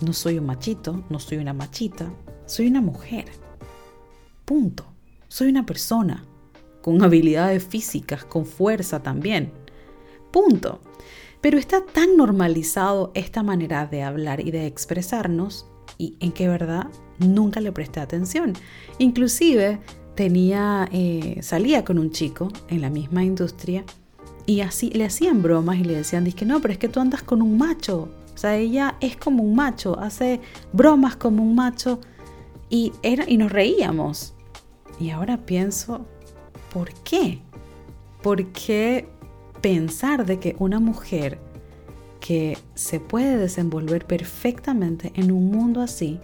no 0.00 0.12
soy 0.12 0.38
un 0.38 0.46
machito, 0.46 1.04
no 1.10 1.18
soy 1.18 1.38
una 1.38 1.52
machita, 1.52 2.10
soy 2.46 2.68
una 2.68 2.80
mujer. 2.80 3.26
Punto. 4.48 4.86
Soy 5.28 5.50
una 5.50 5.66
persona 5.66 6.24
con 6.80 7.02
habilidades 7.04 7.62
físicas, 7.62 8.24
con 8.24 8.46
fuerza 8.46 9.02
también. 9.02 9.52
Punto. 10.32 10.80
Pero 11.42 11.58
está 11.58 11.84
tan 11.84 12.16
normalizado 12.16 13.12
esta 13.14 13.42
manera 13.42 13.86
de 13.86 14.02
hablar 14.02 14.40
y 14.40 14.50
de 14.50 14.66
expresarnos 14.66 15.66
y 15.98 16.16
en 16.20 16.32
que 16.32 16.48
verdad 16.48 16.86
nunca 17.18 17.60
le 17.60 17.72
presté 17.72 18.00
atención. 18.00 18.54
Inclusive 18.98 19.80
tenía, 20.14 20.88
eh, 20.92 21.40
salía 21.42 21.84
con 21.84 21.98
un 21.98 22.10
chico 22.10 22.48
en 22.68 22.80
la 22.80 22.88
misma 22.88 23.24
industria 23.24 23.84
y 24.46 24.62
así 24.62 24.88
le 24.88 25.04
hacían 25.04 25.42
bromas 25.42 25.76
y 25.76 25.84
le 25.84 25.94
decían, 25.94 26.24
que 26.32 26.46
no, 26.46 26.62
pero 26.62 26.72
es 26.72 26.78
que 26.78 26.88
tú 26.88 27.00
andas 27.00 27.22
con 27.22 27.42
un 27.42 27.58
macho. 27.58 28.08
O 28.34 28.38
sea, 28.38 28.56
ella 28.56 28.96
es 29.00 29.14
como 29.18 29.42
un 29.42 29.54
macho, 29.54 29.98
hace 30.00 30.40
bromas 30.72 31.16
como 31.16 31.42
un 31.42 31.54
macho 31.54 32.00
y, 32.70 32.92
era, 33.02 33.28
y 33.28 33.36
nos 33.36 33.52
reíamos. 33.52 34.34
Y 35.00 35.10
ahora 35.10 35.38
pienso, 35.38 36.06
¿por 36.72 36.92
qué? 37.02 37.40
¿Por 38.22 38.46
qué 38.52 39.08
pensar 39.60 40.26
de 40.26 40.38
que 40.38 40.56
una 40.58 40.80
mujer 40.80 41.38
que 42.20 42.58
se 42.74 43.00
puede 43.00 43.36
desenvolver 43.36 44.06
perfectamente 44.06 45.12
en 45.14 45.30
un 45.30 45.50
mundo 45.50 45.80
así 45.80 46.20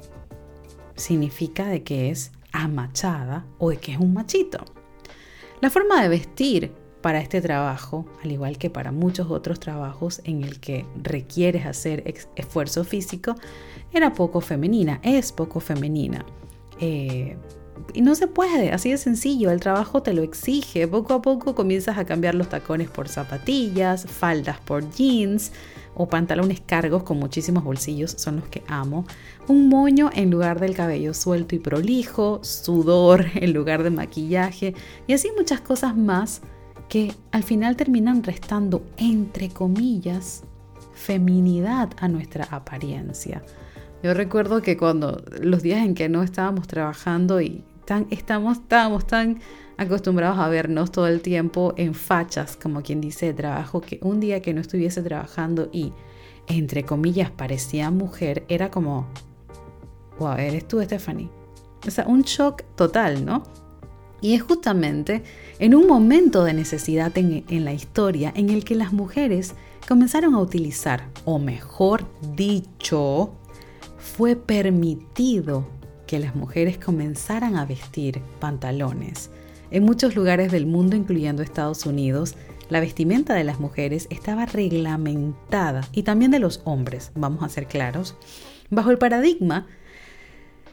significa 0.96 1.66
de 1.66 1.82
que 1.82 2.10
es 2.10 2.32
amachada 2.52 3.46
o 3.58 3.70
de 3.70 3.76
que 3.76 3.92
es 3.92 3.98
un 3.98 4.12
machito? 4.12 4.64
La 5.60 5.70
forma 5.70 6.02
de 6.02 6.08
vestir 6.08 6.72
para 7.00 7.20
este 7.20 7.40
trabajo, 7.40 8.06
al 8.22 8.32
igual 8.32 8.58
que 8.58 8.70
para 8.70 8.90
muchos 8.90 9.30
otros 9.30 9.60
trabajos 9.60 10.20
en 10.24 10.42
el 10.42 10.58
que 10.58 10.86
requieres 11.02 11.66
hacer 11.66 12.02
esfuerzo 12.34 12.82
físico, 12.82 13.34
era 13.92 14.14
poco 14.14 14.40
femenina, 14.40 15.00
es 15.02 15.30
poco 15.30 15.60
femenina. 15.60 16.24
Eh, 16.80 17.36
y 17.92 18.02
no 18.02 18.14
se 18.14 18.26
puede, 18.26 18.72
así 18.72 18.90
de 18.90 18.98
sencillo, 18.98 19.50
el 19.50 19.60
trabajo 19.60 20.02
te 20.02 20.12
lo 20.12 20.22
exige. 20.22 20.88
Poco 20.88 21.14
a 21.14 21.22
poco 21.22 21.54
comienzas 21.54 21.98
a 21.98 22.04
cambiar 22.04 22.34
los 22.34 22.48
tacones 22.48 22.90
por 22.90 23.08
zapatillas, 23.08 24.06
faldas 24.06 24.58
por 24.60 24.90
jeans 24.90 25.52
o 25.94 26.08
pantalones 26.08 26.60
cargos 26.60 27.04
con 27.04 27.18
muchísimos 27.18 27.62
bolsillos, 27.62 28.12
son 28.12 28.36
los 28.36 28.48
que 28.48 28.62
amo. 28.66 29.06
Un 29.48 29.68
moño 29.68 30.10
en 30.12 30.30
lugar 30.30 30.60
del 30.60 30.74
cabello 30.74 31.14
suelto 31.14 31.54
y 31.54 31.60
prolijo, 31.60 32.40
sudor 32.42 33.26
en 33.34 33.52
lugar 33.52 33.82
de 33.82 33.90
maquillaje 33.90 34.74
y 35.06 35.12
así 35.12 35.30
muchas 35.36 35.60
cosas 35.60 35.96
más 35.96 36.42
que 36.88 37.14
al 37.32 37.42
final 37.42 37.76
terminan 37.76 38.22
restando, 38.22 38.82
entre 38.96 39.48
comillas, 39.48 40.44
feminidad 40.92 41.90
a 41.98 42.08
nuestra 42.08 42.44
apariencia. 42.44 43.42
Yo 44.04 44.12
recuerdo 44.12 44.60
que 44.60 44.76
cuando 44.76 45.24
los 45.40 45.62
días 45.62 45.82
en 45.82 45.94
que 45.94 46.10
no 46.10 46.22
estábamos 46.22 46.68
trabajando 46.68 47.40
y 47.40 47.64
tan, 47.86 48.06
estamos, 48.10 48.58
estábamos 48.58 49.06
tan 49.06 49.40
acostumbrados 49.78 50.38
a 50.38 50.48
vernos 50.50 50.92
todo 50.92 51.06
el 51.06 51.22
tiempo 51.22 51.72
en 51.78 51.94
fachas, 51.94 52.58
como 52.62 52.82
quien 52.82 53.00
dice, 53.00 53.24
de 53.24 53.32
trabajo, 53.32 53.80
que 53.80 53.98
un 54.02 54.20
día 54.20 54.42
que 54.42 54.52
no 54.52 54.60
estuviese 54.60 55.00
trabajando 55.00 55.70
y, 55.72 55.94
entre 56.48 56.84
comillas, 56.84 57.30
parecía 57.30 57.90
mujer, 57.90 58.44
era 58.48 58.70
como, 58.70 59.06
wow, 60.18 60.34
eres 60.36 60.68
tú, 60.68 60.82
Stephanie. 60.82 61.30
O 61.88 61.90
sea, 61.90 62.06
un 62.06 62.24
shock 62.24 62.62
total, 62.76 63.24
¿no? 63.24 63.42
Y 64.20 64.34
es 64.34 64.42
justamente 64.42 65.22
en 65.58 65.74
un 65.74 65.86
momento 65.86 66.44
de 66.44 66.52
necesidad 66.52 67.16
en, 67.16 67.42
en, 67.48 67.64
la 67.64 67.72
historia 67.72 68.34
en 68.36 68.50
el 68.50 68.64
que 68.64 68.74
las 68.74 68.92
mujeres 68.92 69.54
comenzaron 69.88 70.34
a 70.34 70.40
utilizar, 70.40 71.08
o 71.24 71.38
mejor 71.38 72.04
dicho, 72.36 73.32
fue 74.04 74.36
permitido 74.36 75.66
que 76.06 76.18
las 76.18 76.36
mujeres 76.36 76.76
comenzaran 76.78 77.56
a 77.56 77.64
vestir 77.64 78.20
pantalones. 78.38 79.30
En 79.70 79.82
muchos 79.82 80.14
lugares 80.14 80.52
del 80.52 80.66
mundo, 80.66 80.94
incluyendo 80.94 81.42
Estados 81.42 81.86
Unidos, 81.86 82.36
la 82.68 82.80
vestimenta 82.80 83.34
de 83.34 83.44
las 83.44 83.60
mujeres 83.60 84.06
estaba 84.10 84.44
reglamentada 84.44 85.88
y 85.92 86.02
también 86.02 86.30
de 86.30 86.38
los 86.38 86.60
hombres, 86.64 87.12
vamos 87.14 87.42
a 87.42 87.48
ser 87.48 87.66
claros, 87.66 88.14
bajo 88.70 88.90
el 88.90 88.98
paradigma 88.98 89.66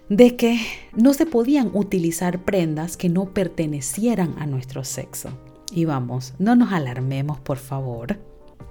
de 0.10 0.36
que 0.36 0.60
no 0.94 1.14
se 1.14 1.26
podían 1.26 1.72
utilizar 1.74 2.44
prendas 2.44 2.98
que 2.98 3.08
no 3.08 3.34
pertenecieran 3.34 4.36
a 4.40 4.46
nuestro 4.46 4.84
sexo. 4.84 5.30
Y 5.72 5.86
vamos, 5.86 6.34
no 6.38 6.58
nos 6.58 6.74
alarmemos 6.74 7.40
por 7.40 7.58
favor, 7.58 8.20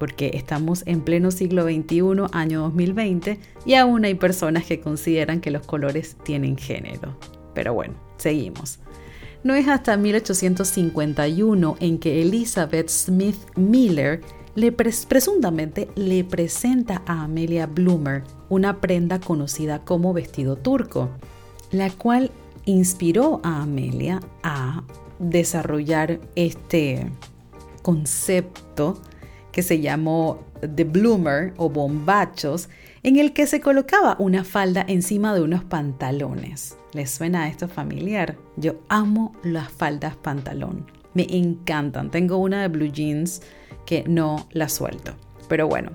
porque 0.01 0.31
estamos 0.35 0.83
en 0.87 1.03
pleno 1.03 1.31
siglo 1.31 1.65
XXI, 1.65 2.27
año 2.33 2.63
2020, 2.63 3.39
y 3.67 3.75
aún 3.75 4.07
hay 4.07 4.15
personas 4.15 4.65
que 4.65 4.81
consideran 4.81 5.43
que 5.43 5.51
los 5.51 5.67
colores 5.67 6.17
tienen 6.25 6.57
género. 6.57 7.17
Pero 7.55 7.75
bueno, 7.75 7.95
seguimos. 8.17 8.79
No 9.45 9.55
es 9.55 9.69
hasta 9.69 9.97
1851 9.99 11.77
en 11.81 11.99
que 11.99 12.23
Elizabeth 12.23 12.89
Smith 12.89 13.37
Miller 13.57 14.23
le 14.55 14.73
presuntamente 14.73 15.89
le 15.95 16.25
presenta 16.25 17.03
a 17.07 17.25
Amelia 17.25 17.67
Bloomer 17.67 18.25
una 18.49 18.81
prenda 18.81 19.21
conocida 19.21 19.85
como 19.85 20.15
vestido 20.15 20.57
turco, 20.57 21.11
la 21.71 21.91
cual 21.91 22.31
inspiró 22.65 23.41
a 23.43 23.63
Amelia 23.63 24.21
a 24.43 24.83
desarrollar 25.19 26.21
este 26.37 27.07
concepto 27.83 29.01
que 29.53 29.63
se 29.63 29.81
llamó 29.81 30.45
The 30.61 30.85
Bloomer 30.85 31.55
o 31.57 31.69
bombachos, 31.69 32.69
en 33.03 33.17
el 33.17 33.33
que 33.33 33.47
se 33.47 33.61
colocaba 33.61 34.17
una 34.19 34.45
falda 34.45 34.85
encima 34.87 35.35
de 35.35 35.43
unos 35.43 35.65
pantalones. 35.65 36.77
¿Les 36.93 37.11
suena 37.11 37.49
esto 37.49 37.69
familiar? 37.69 38.37
Yo 38.57 38.81
amo 38.89 39.33
las 39.43 39.71
faldas 39.71 40.17
pantalón. 40.17 40.87
Me 41.15 41.27
encantan. 41.31 42.11
Tengo 42.11 42.37
una 42.37 42.63
de 42.63 42.69
blue 42.69 42.91
jeans 42.91 43.43
que 43.87 44.05
no 44.07 44.49
la 44.53 44.69
suelto. 44.69 45.13
Pero 45.49 45.67
bueno, 45.67 45.91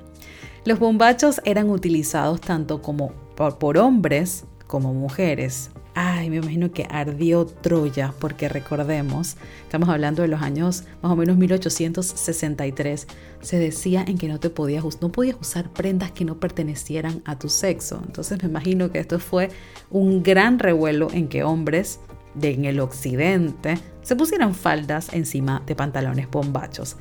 los 0.65 0.79
bombachos 0.79 1.41
eran 1.45 1.69
utilizados 1.69 2.41
tanto 2.41 2.81
como 2.81 3.11
por 3.35 3.77
hombres 3.77 4.45
como 4.67 4.93
mujeres. 4.93 5.69
Ay, 5.97 6.29
me 6.29 6.37
imagino 6.37 6.73
que 6.73 6.85
ardió 6.89 7.45
Troya, 7.45 8.13
porque 8.19 8.49
recordemos, 8.49 9.37
estamos 9.63 9.87
hablando 9.87 10.23
de 10.23 10.27
los 10.27 10.41
años 10.41 10.83
más 11.01 11.09
o 11.13 11.15
menos 11.15 11.37
1863, 11.37 13.07
se 13.39 13.59
decía 13.59 14.03
en 14.05 14.17
que 14.17 14.27
no 14.27 14.37
te 14.39 14.49
podías, 14.49 14.83
no 15.01 15.09
podías 15.09 15.37
usar 15.39 15.71
prendas 15.71 16.11
que 16.11 16.25
no 16.25 16.37
pertenecieran 16.37 17.21
a 17.23 17.39
tu 17.39 17.47
sexo. 17.47 18.01
Entonces 18.05 18.43
me 18.43 18.49
imagino 18.49 18.91
que 18.91 18.99
esto 18.99 19.19
fue 19.19 19.49
un 19.89 20.21
gran 20.21 20.59
revuelo 20.59 21.07
en 21.13 21.29
que 21.29 21.43
hombres 21.43 22.01
en 22.41 22.65
el 22.65 22.81
occidente 22.81 23.77
se 24.01 24.15
pusieran 24.17 24.53
faldas 24.53 25.13
encima 25.13 25.63
de 25.65 25.75
pantalones 25.75 26.29
bombachos. 26.29 26.97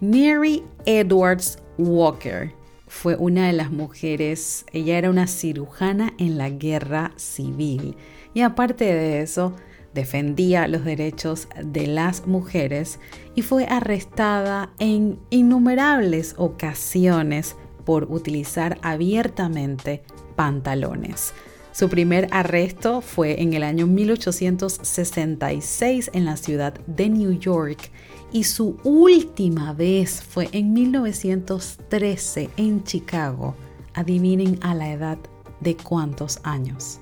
Mary 0.00 0.64
Edwards 0.86 1.58
Walker 1.78 2.54
fue 2.88 3.16
una 3.16 3.46
de 3.46 3.52
las 3.52 3.70
mujeres, 3.70 4.64
ella 4.72 4.98
era 4.98 5.10
una 5.10 5.26
cirujana 5.26 6.12
en 6.18 6.36
la 6.36 6.50
guerra 6.50 7.12
civil 7.16 7.96
y 8.34 8.42
aparte 8.42 8.84
de 8.84 9.22
eso 9.22 9.54
defendía 9.94 10.68
los 10.68 10.84
derechos 10.84 11.48
de 11.62 11.86
las 11.86 12.26
mujeres 12.26 12.98
y 13.34 13.42
fue 13.42 13.66
arrestada 13.66 14.70
en 14.78 15.18
innumerables 15.30 16.34
ocasiones 16.38 17.56
por 17.84 18.10
utilizar 18.10 18.78
abiertamente 18.82 20.02
pantalones. 20.36 21.34
Su 21.72 21.88
primer 21.88 22.28
arresto 22.32 23.00
fue 23.00 23.40
en 23.40 23.54
el 23.54 23.62
año 23.62 23.86
1866 23.86 26.10
en 26.12 26.26
la 26.26 26.36
ciudad 26.36 26.74
de 26.86 27.08
New 27.08 27.38
York 27.38 27.90
y 28.30 28.44
su 28.44 28.76
última 28.84 29.72
vez 29.72 30.22
fue 30.22 30.50
en 30.52 30.74
1913 30.74 32.50
en 32.58 32.84
Chicago. 32.84 33.54
Adivinen 33.94 34.58
a 34.62 34.74
la 34.74 34.92
edad 34.92 35.16
de 35.60 35.74
cuántos 35.76 36.40
años. 36.42 37.01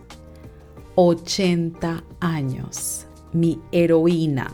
80 1.03 2.05
años. 2.21 3.07
Mi 3.33 3.59
heroína. 3.73 4.53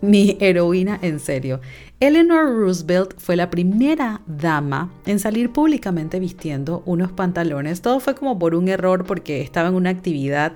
Mi 0.00 0.36
heroína 0.40 0.98
en 1.02 1.20
serio. 1.20 1.60
Eleanor 2.00 2.52
Roosevelt 2.52 3.14
fue 3.16 3.36
la 3.36 3.48
primera 3.48 4.20
dama 4.26 4.90
en 5.06 5.20
salir 5.20 5.52
públicamente 5.52 6.18
vistiendo 6.18 6.82
unos 6.84 7.12
pantalones. 7.12 7.80
Todo 7.80 8.00
fue 8.00 8.16
como 8.16 8.40
por 8.40 8.56
un 8.56 8.66
error 8.66 9.04
porque 9.04 9.40
estaba 9.40 9.68
en 9.68 9.76
una 9.76 9.90
actividad 9.90 10.54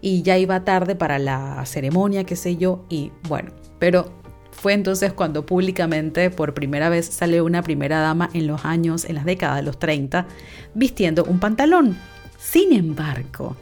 y 0.00 0.22
ya 0.22 0.38
iba 0.38 0.64
tarde 0.64 0.96
para 0.96 1.18
la 1.18 1.62
ceremonia, 1.66 2.24
qué 2.24 2.34
sé 2.34 2.56
yo, 2.56 2.86
y 2.88 3.12
bueno, 3.28 3.50
pero 3.78 4.12
fue 4.50 4.72
entonces 4.72 5.12
cuando 5.12 5.44
públicamente 5.44 6.30
por 6.30 6.54
primera 6.54 6.88
vez 6.88 7.04
salió 7.04 7.44
una 7.44 7.62
primera 7.62 8.00
dama 8.00 8.30
en 8.32 8.46
los 8.46 8.64
años, 8.64 9.04
en 9.04 9.16
las 9.16 9.26
décadas 9.26 9.56
de 9.56 9.62
los 9.62 9.78
30, 9.78 10.26
vistiendo 10.74 11.24
un 11.24 11.38
pantalón. 11.38 11.98
Sin 12.38 12.72
embargo, 12.72 13.56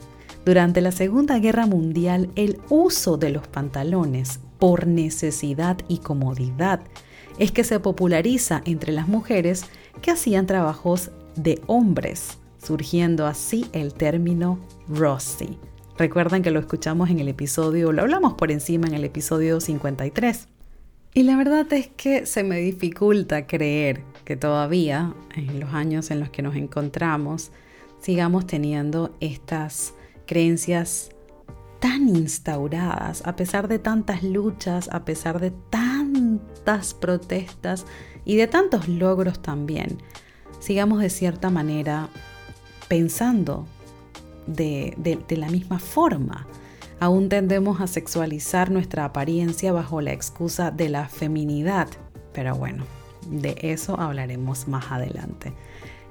durante 0.44 0.80
la 0.80 0.92
Segunda 0.92 1.38
Guerra 1.38 1.66
Mundial, 1.66 2.30
el 2.34 2.58
uso 2.68 3.16
de 3.16 3.30
los 3.30 3.46
pantalones 3.46 4.40
por 4.58 4.86
necesidad 4.86 5.78
y 5.88 5.98
comodidad 5.98 6.80
es 7.38 7.52
que 7.52 7.64
se 7.64 7.80
populariza 7.80 8.62
entre 8.64 8.92
las 8.92 9.08
mujeres 9.08 9.64
que 10.00 10.10
hacían 10.10 10.46
trabajos 10.46 11.10
de 11.36 11.60
hombres, 11.66 12.38
surgiendo 12.62 13.26
así 13.26 13.66
el 13.72 13.94
término 13.94 14.58
Rossi. 14.88 15.58
Recuerdan 15.96 16.42
que 16.42 16.50
lo 16.50 16.60
escuchamos 16.60 17.10
en 17.10 17.20
el 17.20 17.28
episodio, 17.28 17.92
lo 17.92 18.02
hablamos 18.02 18.34
por 18.34 18.50
encima 18.50 18.88
en 18.88 18.94
el 18.94 19.04
episodio 19.04 19.60
53. 19.60 20.48
Y 21.14 21.24
la 21.24 21.36
verdad 21.36 21.70
es 21.72 21.88
que 21.88 22.26
se 22.26 22.42
me 22.42 22.58
dificulta 22.58 23.46
creer 23.46 24.02
que 24.24 24.36
todavía, 24.36 25.14
en 25.34 25.60
los 25.60 25.74
años 25.74 26.10
en 26.10 26.20
los 26.20 26.30
que 26.30 26.42
nos 26.42 26.56
encontramos, 26.56 27.52
sigamos 28.00 28.46
teniendo 28.46 29.14
estas 29.20 29.94
creencias 30.26 31.10
tan 31.80 32.08
instauradas, 32.08 33.26
a 33.26 33.34
pesar 33.34 33.66
de 33.68 33.78
tantas 33.78 34.22
luchas, 34.22 34.88
a 34.92 35.04
pesar 35.04 35.40
de 35.40 35.50
tantas 35.70 36.94
protestas 36.94 37.86
y 38.24 38.36
de 38.36 38.46
tantos 38.46 38.88
logros 38.88 39.42
también, 39.42 39.98
sigamos 40.60 41.00
de 41.00 41.10
cierta 41.10 41.50
manera 41.50 42.08
pensando 42.88 43.66
de, 44.46 45.24
la 45.28 45.48
misma 45.48 45.78
forma 45.78 46.46
aún 47.00 47.28
tendemos 47.28 47.80
a 47.80 47.88
sexualizar 47.88 48.70
nuestra 48.70 49.04
apariencia 49.04 49.72
bajo 49.72 50.00
la 50.00 50.12
excusa 50.12 50.70
de 50.70 50.88
la 50.88 51.08
feminidad. 51.08 51.88
Pero 52.32 52.54
bueno, 52.54 52.84
de 53.28 53.56
eso 53.60 53.98
hablaremos 53.98 54.68
más 54.68 54.92
adelante. 54.92 55.52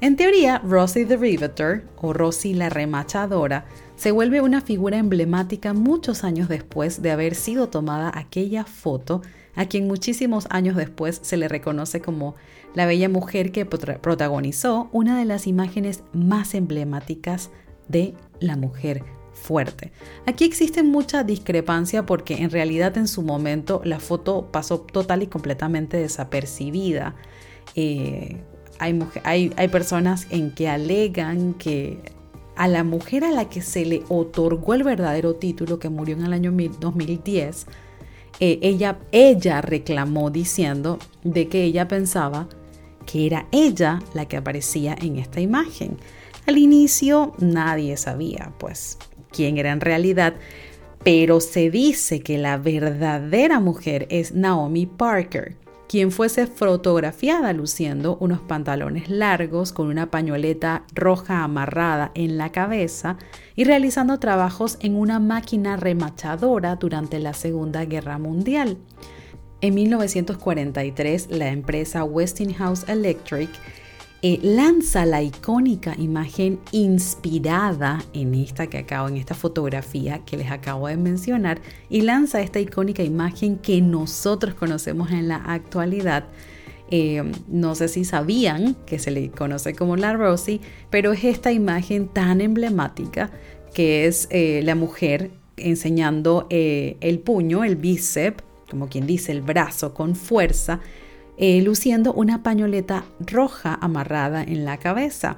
En 0.01 0.15
teoría, 0.15 0.57
Rosie 0.65 1.05
the 1.05 1.15
Riveter, 1.15 1.83
o 1.97 2.11
Rosie 2.11 2.55
la 2.55 2.69
remachadora, 2.69 3.65
se 3.95 4.11
vuelve 4.11 4.41
una 4.41 4.61
figura 4.61 4.97
emblemática 4.97 5.73
muchos 5.73 6.23
años 6.23 6.49
después 6.49 7.03
de 7.03 7.11
haber 7.11 7.35
sido 7.35 7.69
tomada 7.69 8.11
aquella 8.15 8.65
foto 8.65 9.21
a 9.53 9.67
quien 9.67 9.85
muchísimos 9.85 10.47
años 10.49 10.75
después 10.75 11.19
se 11.21 11.37
le 11.37 11.47
reconoce 11.47 12.01
como 12.01 12.33
la 12.73 12.87
bella 12.87 13.09
mujer 13.09 13.51
que 13.51 13.65
protagonizó 13.65 14.89
una 14.91 15.19
de 15.19 15.25
las 15.25 15.45
imágenes 15.45 16.03
más 16.13 16.55
emblemáticas 16.55 17.51
de 17.87 18.15
la 18.39 18.55
mujer 18.55 19.03
fuerte. 19.33 19.91
Aquí 20.25 20.45
existe 20.45 20.81
mucha 20.81 21.23
discrepancia 21.23 22.07
porque 22.07 22.37
en 22.37 22.49
realidad 22.49 22.97
en 22.97 23.07
su 23.07 23.21
momento 23.21 23.81
la 23.83 23.99
foto 23.99 24.49
pasó 24.51 24.79
total 24.79 25.21
y 25.21 25.27
completamente 25.27 25.97
desapercibida. 25.97 27.15
Eh, 27.75 28.41
hay, 28.81 29.53
hay, 29.55 29.67
personas 29.67 30.27
en 30.29 30.51
que 30.51 30.67
alegan 30.67 31.53
que 31.53 31.99
a 32.55 32.67
la 32.67 32.83
mujer 32.83 33.23
a 33.23 33.31
la 33.31 33.47
que 33.49 33.61
se 33.61 33.85
le 33.85 34.03
otorgó 34.09 34.73
el 34.73 34.83
verdadero 34.83 35.35
título, 35.35 35.79
que 35.79 35.89
murió 35.89 36.15
en 36.15 36.25
el 36.25 36.33
año 36.33 36.51
2010, 36.51 37.67
eh, 38.39 38.59
ella, 38.61 38.99
ella 39.11 39.61
reclamó 39.61 40.31
diciendo 40.31 40.99
de 41.23 41.47
que 41.47 41.63
ella 41.63 41.87
pensaba 41.87 42.47
que 43.05 43.25
era 43.25 43.47
ella 43.51 43.99
la 44.13 44.27
que 44.27 44.37
aparecía 44.37 44.95
en 44.99 45.17
esta 45.17 45.41
imagen. 45.41 45.97
Al 46.47 46.57
inicio 46.57 47.33
nadie 47.39 47.97
sabía, 47.97 48.51
pues 48.57 48.97
quién 49.31 49.57
era 49.57 49.71
en 49.71 49.81
realidad, 49.81 50.33
pero 51.03 51.39
se 51.39 51.69
dice 51.69 52.21
que 52.21 52.37
la 52.37 52.57
verdadera 52.57 53.59
mujer 53.59 54.07
es 54.09 54.33
Naomi 54.33 54.85
Parker, 54.85 55.55
quien 55.91 56.13
fuese 56.13 56.47
fotografiada 56.47 57.51
luciendo 57.51 58.15
unos 58.21 58.39
pantalones 58.39 59.09
largos 59.09 59.73
con 59.73 59.87
una 59.87 60.09
pañoleta 60.09 60.85
roja 60.95 61.43
amarrada 61.43 62.11
en 62.15 62.37
la 62.37 62.49
cabeza 62.53 63.17
y 63.57 63.65
realizando 63.65 64.17
trabajos 64.17 64.77
en 64.79 64.95
una 64.95 65.19
máquina 65.19 65.75
remachadora 65.75 66.77
durante 66.77 67.19
la 67.19 67.33
Segunda 67.33 67.83
Guerra 67.83 68.19
Mundial. 68.19 68.77
En 69.59 69.75
1943, 69.75 71.27
la 71.29 71.49
empresa 71.49 72.05
Westinghouse 72.05 72.87
Electric 72.87 73.49
eh, 74.23 74.39
lanza 74.43 75.03
la 75.07 75.23
icónica 75.23 75.95
imagen 75.97 76.59
inspirada 76.71 78.03
en 78.13 78.35
esta 78.35 78.67
que 78.67 78.77
acabo, 78.77 79.07
en 79.07 79.17
esta 79.17 79.33
fotografía 79.33 80.19
que 80.19 80.37
les 80.37 80.51
acabo 80.51 80.87
de 80.87 80.95
mencionar, 80.95 81.59
y 81.89 82.01
lanza 82.01 82.39
esta 82.41 82.59
icónica 82.59 83.01
imagen 83.01 83.57
que 83.57 83.81
nosotros 83.81 84.53
conocemos 84.53 85.09
en 85.09 85.27
la 85.27 85.37
actualidad. 85.37 86.25
Eh, 86.91 87.31
no 87.47 87.73
sé 87.73 87.87
si 87.87 88.05
sabían 88.05 88.75
que 88.85 88.99
se 88.99 89.09
le 89.09 89.31
conoce 89.31 89.73
como 89.73 89.95
la 89.95 90.13
Rosie, 90.13 90.61
pero 90.91 91.13
es 91.13 91.23
esta 91.23 91.51
imagen 91.51 92.07
tan 92.07 92.41
emblemática 92.41 93.31
que 93.73 94.05
es 94.05 94.27
eh, 94.29 94.61
la 94.63 94.75
mujer 94.75 95.31
enseñando 95.57 96.45
el 96.49 97.19
puño, 97.19 97.63
el 97.63 97.75
bíceps, 97.75 98.43
como 98.69 98.87
quien 98.87 99.07
dice, 99.07 99.31
el 99.31 99.41
brazo 99.41 99.93
con 99.93 100.15
fuerza, 100.15 100.79
eh, 101.37 101.61
luciendo 101.61 102.13
una 102.13 102.43
pañoleta 102.43 103.05
roja 103.19 103.77
amarrada 103.81 104.43
en 104.43 104.65
la 104.65 104.77
cabeza. 104.77 105.37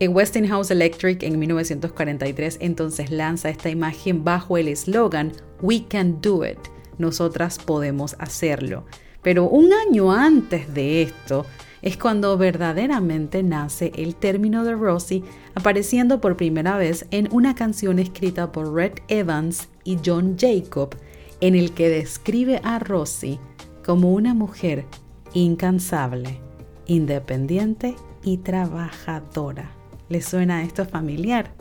En 0.00 0.14
Westinghouse 0.14 0.70
Electric 0.70 1.22
en 1.22 1.38
1943 1.38 2.58
entonces 2.60 3.10
lanza 3.10 3.50
esta 3.50 3.70
imagen 3.70 4.24
bajo 4.24 4.58
el 4.58 4.68
eslogan 4.68 5.32
We 5.60 5.84
can 5.88 6.20
do 6.20 6.44
it, 6.44 6.58
nosotras 6.98 7.58
podemos 7.58 8.16
hacerlo. 8.18 8.84
Pero 9.22 9.48
un 9.48 9.72
año 9.72 10.12
antes 10.12 10.74
de 10.74 11.02
esto 11.02 11.46
es 11.82 11.96
cuando 11.96 12.36
verdaderamente 12.36 13.42
nace 13.42 13.92
el 13.94 14.14
término 14.16 14.64
de 14.64 14.74
Rosie 14.74 15.22
apareciendo 15.54 16.20
por 16.20 16.36
primera 16.36 16.76
vez 16.76 17.06
en 17.10 17.28
una 17.32 17.54
canción 17.54 17.98
escrita 17.98 18.52
por 18.52 18.72
Red 18.72 18.94
Evans 19.08 19.68
y 19.84 19.98
John 20.04 20.36
Jacob 20.38 20.96
en 21.40 21.56
el 21.56 21.72
que 21.72 21.88
describe 21.88 22.60
a 22.62 22.78
Rosie 22.78 23.38
como 23.84 24.12
una 24.12 24.32
mujer 24.32 24.84
incansable, 25.34 26.40
independiente 26.86 27.96
y 28.22 28.38
trabajadora. 28.38 29.72
¿Les 30.08 30.26
suena 30.26 30.62
esto 30.62 30.84
familiar? 30.84 31.54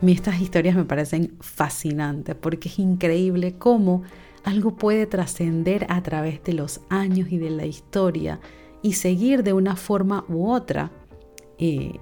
A 0.00 0.04
mí 0.04 0.12
estas 0.12 0.40
historias 0.40 0.76
me 0.76 0.84
parecen 0.84 1.36
fascinantes 1.40 2.34
porque 2.34 2.68
es 2.68 2.78
increíble 2.78 3.54
cómo 3.58 4.02
algo 4.44 4.76
puede 4.76 5.06
trascender 5.06 5.86
a 5.88 6.02
través 6.02 6.42
de 6.44 6.52
los 6.52 6.80
años 6.90 7.32
y 7.32 7.38
de 7.38 7.50
la 7.50 7.64
historia 7.64 8.40
y 8.82 8.92
seguir 8.92 9.42
de 9.42 9.54
una 9.54 9.76
forma 9.76 10.24
u 10.28 10.50
otra, 10.50 10.90
eh, 11.58 11.98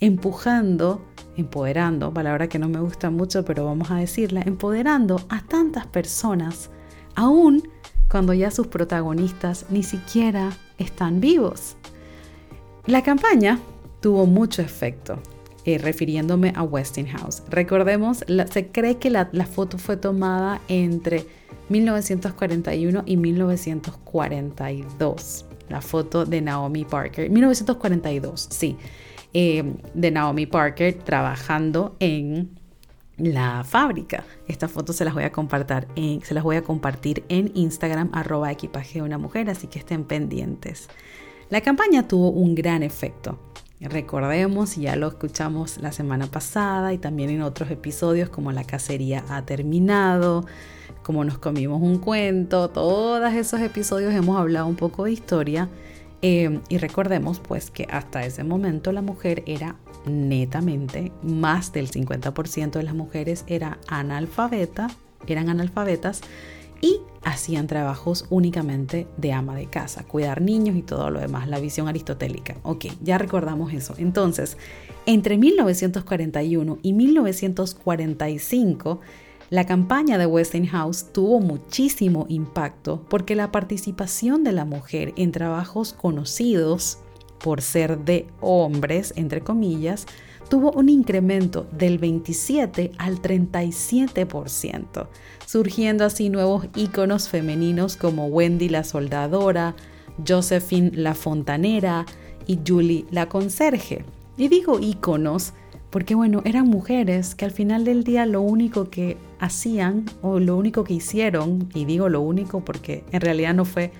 empujando, 0.00 1.04
empoderando, 1.36 2.14
palabra 2.14 2.48
que 2.48 2.58
no 2.58 2.70
me 2.70 2.80
gusta 2.80 3.10
mucho, 3.10 3.44
pero 3.44 3.66
vamos 3.66 3.90
a 3.90 3.96
decirla, 3.96 4.40
empoderando 4.40 5.20
a 5.28 5.42
tantas 5.42 5.86
personas, 5.86 6.70
aún 7.14 7.68
cuando 8.14 8.32
ya 8.32 8.52
sus 8.52 8.68
protagonistas 8.68 9.66
ni 9.70 9.82
siquiera 9.82 10.52
están 10.78 11.20
vivos. 11.20 11.74
La 12.86 13.02
campaña 13.02 13.58
tuvo 14.00 14.24
mucho 14.24 14.62
efecto, 14.62 15.18
eh, 15.64 15.78
refiriéndome 15.78 16.52
a 16.54 16.62
Westinghouse. 16.62 17.42
Recordemos, 17.50 18.24
se 18.52 18.68
cree 18.68 18.98
que 18.98 19.10
la, 19.10 19.26
foto 19.52 19.78
fue 19.78 19.96
tomada 19.96 20.60
entre 20.68 21.26
1941 21.70 23.02
y 23.04 23.16
1942. 23.16 25.46
La 25.68 25.80
foto 25.80 26.24
de 26.24 26.40
Naomi 26.40 26.84
Parker. 26.84 27.28
1942, 27.28 28.46
sí. 28.48 28.76
Eh, 29.32 29.74
de 29.92 30.10
Naomi 30.12 30.46
Parker 30.46 30.94
trabajando 31.02 31.96
en 31.98 32.60
la 33.16 33.64
fábrica. 33.64 34.24
Estas 34.48 34.70
fotos 34.70 34.96
se 34.96 35.04
las 35.04 35.14
voy 35.14 35.24
a 35.24 35.30
compartir 36.62 37.24
en, 37.28 37.52
Instagram 37.54 38.10
arroba 38.12 38.50
equipaje 38.50 39.02
una 39.02 39.18
mujer, 39.18 39.50
así 39.50 39.66
que 39.66 39.78
estén 39.78 40.04
pendientes. 40.04 40.88
La 41.50 41.60
campaña 41.60 42.08
tuvo 42.08 42.30
un 42.30 42.54
gran 42.54 42.82
efecto. 42.82 43.38
Recordemos, 43.80 44.76
ya 44.76 44.96
lo 44.96 45.08
escuchamos 45.08 45.78
la 45.78 45.92
semana 45.92 46.26
pasada 46.26 46.92
y 46.92 46.98
también 46.98 47.30
en 47.30 47.42
otros 47.42 47.70
episodios 47.70 48.30
como 48.30 48.50
La 48.50 48.64
cacería 48.64 49.24
ha 49.28 49.44
terminado, 49.44 50.46
como 51.02 51.24
nos 51.24 51.38
comimos 51.38 51.82
un 51.82 51.98
cuento, 51.98 52.70
todos 52.70 53.32
esos 53.34 53.60
episodios 53.60 54.14
hemos 54.14 54.38
hablado 54.38 54.66
un 54.66 54.76
poco 54.76 55.04
de 55.04 55.12
historia 55.12 55.68
eh, 56.26 56.60
y 56.70 56.78
recordemos 56.78 57.38
pues 57.38 57.70
que 57.70 57.86
hasta 57.90 58.24
ese 58.24 58.44
momento 58.44 58.92
la 58.92 59.02
mujer 59.02 59.42
era 59.44 59.76
netamente, 60.06 61.12
más 61.22 61.74
del 61.74 61.90
50% 61.90 62.70
de 62.70 62.82
las 62.82 62.94
mujeres 62.94 63.44
era 63.46 63.76
analfabeta, 63.88 64.88
eran 65.26 65.50
analfabetas 65.50 66.22
y 66.80 67.00
hacían 67.24 67.66
trabajos 67.66 68.24
únicamente 68.30 69.06
de 69.18 69.34
ama 69.34 69.54
de 69.54 69.66
casa, 69.66 70.04
cuidar 70.04 70.40
niños 70.40 70.76
y 70.76 70.82
todo 70.82 71.10
lo 71.10 71.20
demás, 71.20 71.46
la 71.46 71.60
visión 71.60 71.88
aristotélica. 71.88 72.56
Ok, 72.62 72.86
ya 73.02 73.18
recordamos 73.18 73.74
eso. 73.74 73.94
Entonces, 73.98 74.56
entre 75.04 75.36
1941 75.36 76.78
y 76.80 76.94
1945, 76.94 79.00
la 79.50 79.66
campaña 79.66 80.18
de 80.18 80.26
Westinghouse 80.26 81.12
tuvo 81.12 81.40
muchísimo 81.40 82.26
impacto 82.28 83.04
porque 83.08 83.34
la 83.34 83.52
participación 83.52 84.42
de 84.42 84.52
la 84.52 84.64
mujer 84.64 85.12
en 85.16 85.32
trabajos 85.32 85.92
conocidos 85.92 86.98
por 87.38 87.60
ser 87.60 87.98
de 87.98 88.26
hombres, 88.40 89.12
entre 89.16 89.42
comillas, 89.42 90.06
tuvo 90.48 90.72
un 90.72 90.88
incremento 90.88 91.66
del 91.72 91.98
27 91.98 92.92
al 92.96 93.20
37%, 93.20 95.08
surgiendo 95.46 96.04
así 96.04 96.30
nuevos 96.30 96.66
íconos 96.74 97.28
femeninos 97.28 97.96
como 97.96 98.26
Wendy 98.26 98.68
la 98.68 98.84
soldadora, 98.84 99.74
Josephine 100.26 100.92
la 100.94 101.14
fontanera 101.14 102.06
y 102.46 102.60
Julie 102.66 103.04
la 103.10 103.28
conserje. 103.28 104.04
Y 104.36 104.48
digo 104.48 104.78
íconos 104.80 105.52
porque 105.94 106.16
bueno, 106.16 106.42
eran 106.44 106.66
mujeres 106.66 107.36
que 107.36 107.44
al 107.44 107.52
final 107.52 107.84
del 107.84 108.02
día 108.02 108.26
lo 108.26 108.40
único 108.40 108.90
que 108.90 109.16
hacían 109.44 110.06
o 110.22 110.40
lo 110.40 110.56
único 110.56 110.84
que 110.84 110.94
hicieron, 110.94 111.68
y 111.74 111.84
digo 111.84 112.08
lo 112.08 112.20
único 112.20 112.64
porque 112.64 113.04
en 113.12 113.20
realidad 113.20 113.54
no 113.54 113.64
fue 113.64 113.92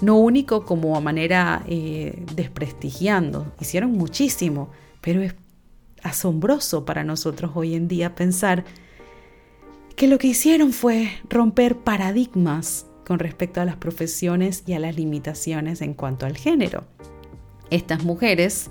no 0.00 0.16
único 0.16 0.64
como 0.64 0.96
a 0.96 1.00
manera 1.00 1.64
eh, 1.66 2.22
desprestigiando, 2.34 3.52
hicieron 3.60 3.92
muchísimo, 3.92 4.70
pero 5.00 5.22
es 5.22 5.34
asombroso 6.02 6.84
para 6.84 7.02
nosotros 7.02 7.52
hoy 7.54 7.74
en 7.74 7.88
día 7.88 8.14
pensar 8.14 8.64
que 9.96 10.06
lo 10.06 10.18
que 10.18 10.28
hicieron 10.28 10.72
fue 10.72 11.10
romper 11.28 11.76
paradigmas 11.76 12.86
con 13.04 13.18
respecto 13.18 13.60
a 13.60 13.64
las 13.64 13.76
profesiones 13.76 14.62
y 14.66 14.74
a 14.74 14.78
las 14.78 14.94
limitaciones 14.94 15.80
en 15.80 15.94
cuanto 15.94 16.26
al 16.26 16.36
género. 16.36 16.84
Estas 17.70 18.04
mujeres 18.04 18.70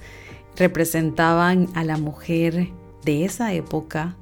representaban 0.56 1.68
a 1.74 1.84
la 1.84 1.98
mujer 1.98 2.70
de 3.04 3.26
esa 3.26 3.54
época, 3.54 4.16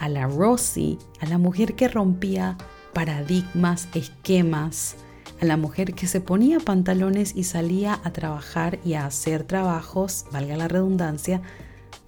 a 0.00 0.08
la 0.08 0.26
Rosie, 0.26 0.98
a 1.20 1.26
la 1.26 1.38
mujer 1.38 1.74
que 1.74 1.88
rompía 1.88 2.56
paradigmas, 2.92 3.88
esquemas, 3.94 4.96
a 5.40 5.44
la 5.44 5.56
mujer 5.56 5.94
que 5.94 6.06
se 6.06 6.20
ponía 6.20 6.58
pantalones 6.60 7.36
y 7.36 7.44
salía 7.44 8.00
a 8.04 8.12
trabajar 8.12 8.78
y 8.84 8.94
a 8.94 9.06
hacer 9.06 9.44
trabajos, 9.44 10.26
valga 10.32 10.56
la 10.56 10.68
redundancia, 10.68 11.42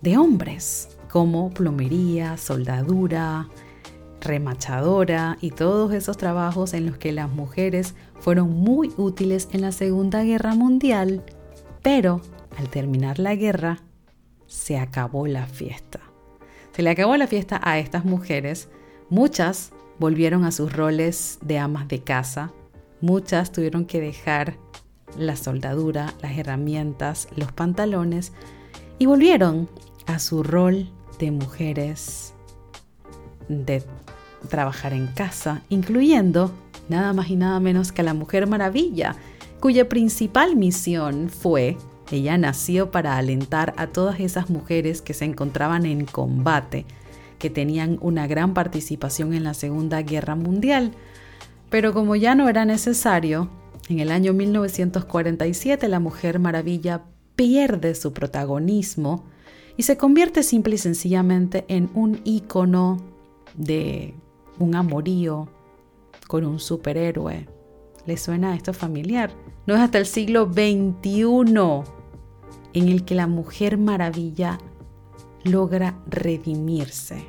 de 0.01 0.17
hombres, 0.17 0.97
como 1.11 1.51
plomería, 1.51 2.37
soldadura, 2.37 3.49
remachadora 4.21 5.39
y 5.41 5.51
todos 5.51 5.93
esos 5.93 6.17
trabajos 6.17 6.75
en 6.75 6.87
los 6.87 6.99
que 6.99 7.13
las 7.13 7.31
mujeres 7.31 7.95
fueron 8.19 8.51
muy 8.51 8.93
útiles 8.97 9.49
en 9.53 9.63
la 9.63 9.73
Segunda 9.73 10.23
Guerra 10.23 10.55
Mundial, 10.55 11.25
pero 11.83 12.21
al 12.57 12.69
terminar 12.69 13.19
la 13.19 13.35
guerra, 13.35 13.79
se 14.47 14.79
acabó 14.79 15.27
la 15.27 15.47
fiesta. 15.47 16.10
Se 16.75 16.83
le 16.83 16.91
acabó 16.91 17.17
la 17.17 17.27
fiesta 17.27 17.61
a 17.63 17.79
estas 17.79 18.05
mujeres. 18.05 18.69
Muchas 19.09 19.73
volvieron 19.99 20.45
a 20.45 20.53
sus 20.53 20.73
roles 20.73 21.39
de 21.43 21.59
amas 21.59 21.89
de 21.89 22.03
casa. 22.03 22.53
Muchas 23.01 23.53
tuvieron 23.53 23.85
que 23.85 24.01
dejar 24.01 24.57
la 25.17 25.37
soldadura, 25.37 26.15
las 26.23 26.39
herramientas, 26.39 27.29
los 27.37 27.53
pantalones 27.53 28.33
y 28.99 29.07
volvieron 29.07 29.69
a 30.07 30.19
su 30.19 30.43
rol 30.43 30.89
de 31.19 31.31
mujeres 31.31 32.35
de 33.49 33.83
trabajar 34.49 34.93
en 34.93 35.09
casa, 35.09 35.63
incluyendo 35.69 36.53
nada 36.89 37.13
más 37.13 37.31
y 37.31 37.37
nada 37.37 37.61
menos 37.61 37.93
que 37.93 38.03
a 38.03 38.05
la 38.05 38.15
Mujer 38.15 38.47
Maravilla, 38.47 39.17
cuya 39.61 39.89
principal 39.89 40.57
misión 40.57 41.29
fue 41.29 41.77
ella 42.11 42.37
nació 42.39 42.91
para 42.91 43.17
alentar 43.17 43.75
a 43.77 43.87
todas 43.87 44.21
esas 44.21 44.51
mujeres 44.51 45.03
que 45.03 45.15
se 45.15 45.25
encontraban 45.25 45.87
en 45.87 46.05
combate, 46.07 46.87
que 47.39 47.51
tenían 47.51 47.99
una 48.01 48.27
gran 48.27 48.53
participación 48.55 49.33
en 49.33 49.45
la 49.45 49.55
Segunda 49.55 50.03
Guerra 50.03 50.35
Mundial. 50.35 50.93
Pero 51.71 51.93
como 51.93 52.17
ya 52.17 52.35
no 52.35 52.49
era 52.49 52.65
necesario, 52.65 53.49
en 53.89 54.01
el 54.01 54.11
año 54.11 54.33
1947 54.33 55.89
la 55.89 56.01
Mujer 56.01 56.39
Maravilla 56.39 57.03
pierde 57.37 57.95
su 57.95 58.13
protagonismo 58.13 59.25
y 59.77 59.85
se 59.85 59.97
convierte 59.97 60.43
simple 60.43 60.75
y 60.75 60.79
sencillamente 60.79 61.65
en 61.69 61.91
un 61.95 62.21
ícono 62.25 62.99
de 63.57 64.15
un 64.59 64.75
amorío 64.75 65.49
con 66.27 66.45
un 66.45 66.59
superhéroe. 66.61 67.49
¿Le 68.07 68.17
suena 68.17 68.55
esto 68.55 68.73
familiar? 68.73 69.31
No 69.67 69.75
es 69.75 69.81
hasta 69.81 69.99
el 69.99 70.07
siglo 70.07 70.51
XXI 70.53 72.00
en 72.73 72.89
el 72.89 73.05
que 73.05 73.15
la 73.15 73.27
mujer 73.27 73.79
maravilla 73.79 74.59
logra 75.45 75.99
redimirse. 76.09 77.25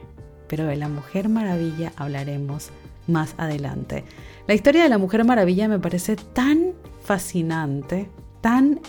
Pero 0.48 0.66
de 0.66 0.76
la 0.76 0.90
mujer 0.90 1.30
maravilla 1.30 1.94
hablaremos 1.96 2.70
más 3.08 3.36
adelante. 3.38 4.04
La 4.48 4.54
historia 4.54 4.84
de 4.84 4.90
la 4.90 4.98
mujer 4.98 5.24
maravilla 5.24 5.68
me 5.68 5.80
parece 5.80 6.16
tan 6.16 6.74
fascinante, 7.04 8.10
tan 8.42 8.80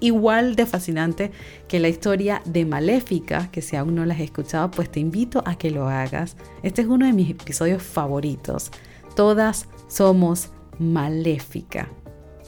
igual 0.00 0.56
de 0.56 0.66
fascinante 0.66 1.30
que 1.68 1.80
la 1.80 1.88
historia 1.88 2.42
de 2.44 2.64
Maléfica, 2.64 3.50
que 3.50 3.62
si 3.62 3.76
aún 3.76 3.94
no 3.94 4.04
la 4.04 4.14
has 4.14 4.20
escuchado, 4.20 4.70
pues 4.70 4.90
te 4.90 5.00
invito 5.00 5.42
a 5.46 5.56
que 5.56 5.70
lo 5.70 5.88
hagas. 5.88 6.36
Este 6.62 6.82
es 6.82 6.88
uno 6.88 7.06
de 7.06 7.12
mis 7.12 7.30
episodios 7.30 7.82
favoritos. 7.82 8.70
Todas 9.14 9.68
somos 9.88 10.50
maléfica. 10.78 11.88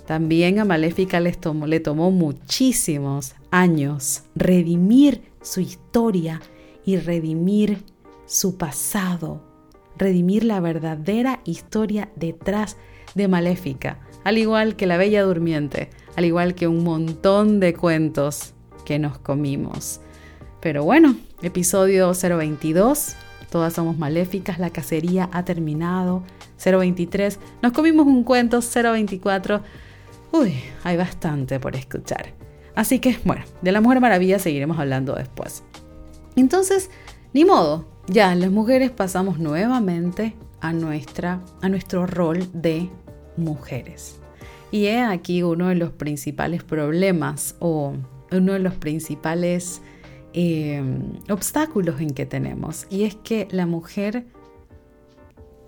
También 0.06 0.58
a 0.58 0.64
Maléfica 0.64 1.20
tomó, 1.32 1.66
le 1.66 1.80
tomó 1.80 2.11
muchísimos 2.11 3.34
años 3.50 4.22
redimir 4.34 5.22
su 5.42 5.61
historia 5.61 6.40
y 6.84 6.96
redimir 6.96 7.84
su 8.26 8.56
pasado, 8.56 9.42
redimir 9.96 10.44
la 10.44 10.61
verdadera 10.61 11.40
historia 11.44 12.11
detrás 12.16 12.76
de 13.14 13.28
Maléfica, 13.28 14.00
al 14.24 14.38
igual 14.38 14.76
que 14.76 14.87
la 14.87 14.96
Bella 14.96 15.22
Durmiente, 15.22 15.90
al 16.16 16.24
igual 16.24 16.54
que 16.54 16.68
un 16.68 16.84
montón 16.84 17.61
de 17.61 17.74
cuentos 17.74 18.54
que 18.84 18.98
nos 18.98 19.18
comimos. 19.18 20.00
Pero 20.61 20.84
bueno, 20.84 21.16
episodio 21.42 22.12
022, 22.12 23.14
todas 23.50 23.72
somos 23.72 23.96
maléficas, 23.96 24.58
la 24.58 24.70
cacería 24.70 25.28
ha 25.32 25.44
terminado. 25.44 26.22
023, 26.62 27.38
nos 27.62 27.72
comimos 27.72 28.06
un 28.06 28.24
cuento. 28.24 28.61
024, 28.61 29.62
uy, 30.32 30.54
hay 30.82 30.96
bastante 30.96 31.61
por 31.61 31.76
escuchar. 31.76 32.32
Así 32.78 33.00
que, 33.00 33.18
bueno, 33.24 33.42
de 33.60 33.72
la 33.72 33.80
Mujer 33.80 34.00
Maravilla 34.00 34.38
seguiremos 34.38 34.78
hablando 34.78 35.16
después. 35.16 35.64
Entonces, 36.36 36.92
ni 37.32 37.44
modo, 37.44 37.88
ya 38.06 38.32
las 38.36 38.52
mujeres 38.52 38.92
pasamos 38.92 39.40
nuevamente 39.40 40.36
a, 40.60 40.72
nuestra, 40.72 41.40
a 41.60 41.68
nuestro 41.68 42.06
rol 42.06 42.48
de 42.52 42.88
mujeres. 43.36 44.20
Y 44.70 44.86
he 44.86 45.02
aquí 45.02 45.42
uno 45.42 45.66
de 45.66 45.74
los 45.74 45.90
principales 45.90 46.62
problemas 46.62 47.56
o 47.58 47.94
uno 48.30 48.52
de 48.52 48.60
los 48.60 48.74
principales 48.74 49.82
eh, 50.32 50.80
obstáculos 51.30 52.00
en 52.00 52.10
que 52.10 52.26
tenemos. 52.26 52.86
Y 52.90 53.02
es 53.02 53.16
que 53.16 53.48
la 53.50 53.66
mujer, 53.66 54.24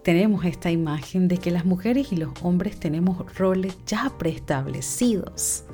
tenemos 0.05 0.45
esta 0.45 0.71
imagen 0.71 1.27
de 1.27 1.39
que 1.39 1.51
las 1.51 1.65
mujeres 1.65 2.13
y 2.13 2.17
los 2.19 2.31
hombres 2.43 2.79
tenemos 2.79 3.37
roles 3.37 3.77
ya 3.85 4.13
preestablecidos. 4.17 5.65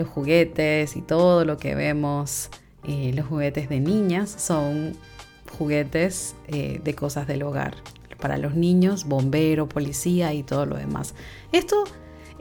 Los 0.00 0.08
juguetes 0.08 0.96
y 0.96 1.02
todo 1.02 1.44
lo 1.44 1.58
que 1.58 1.74
vemos, 1.74 2.48
eh, 2.88 3.12
los 3.14 3.26
juguetes 3.26 3.68
de 3.68 3.80
niñas 3.80 4.30
son 4.30 4.94
juguetes 5.58 6.34
eh, 6.48 6.80
de 6.82 6.94
cosas 6.94 7.26
del 7.26 7.42
hogar. 7.42 7.76
Para 8.18 8.38
los 8.38 8.54
niños, 8.54 9.04
bombero, 9.04 9.68
policía 9.68 10.32
y 10.32 10.42
todo 10.42 10.64
lo 10.64 10.76
demás. 10.76 11.14
Esto 11.52 11.84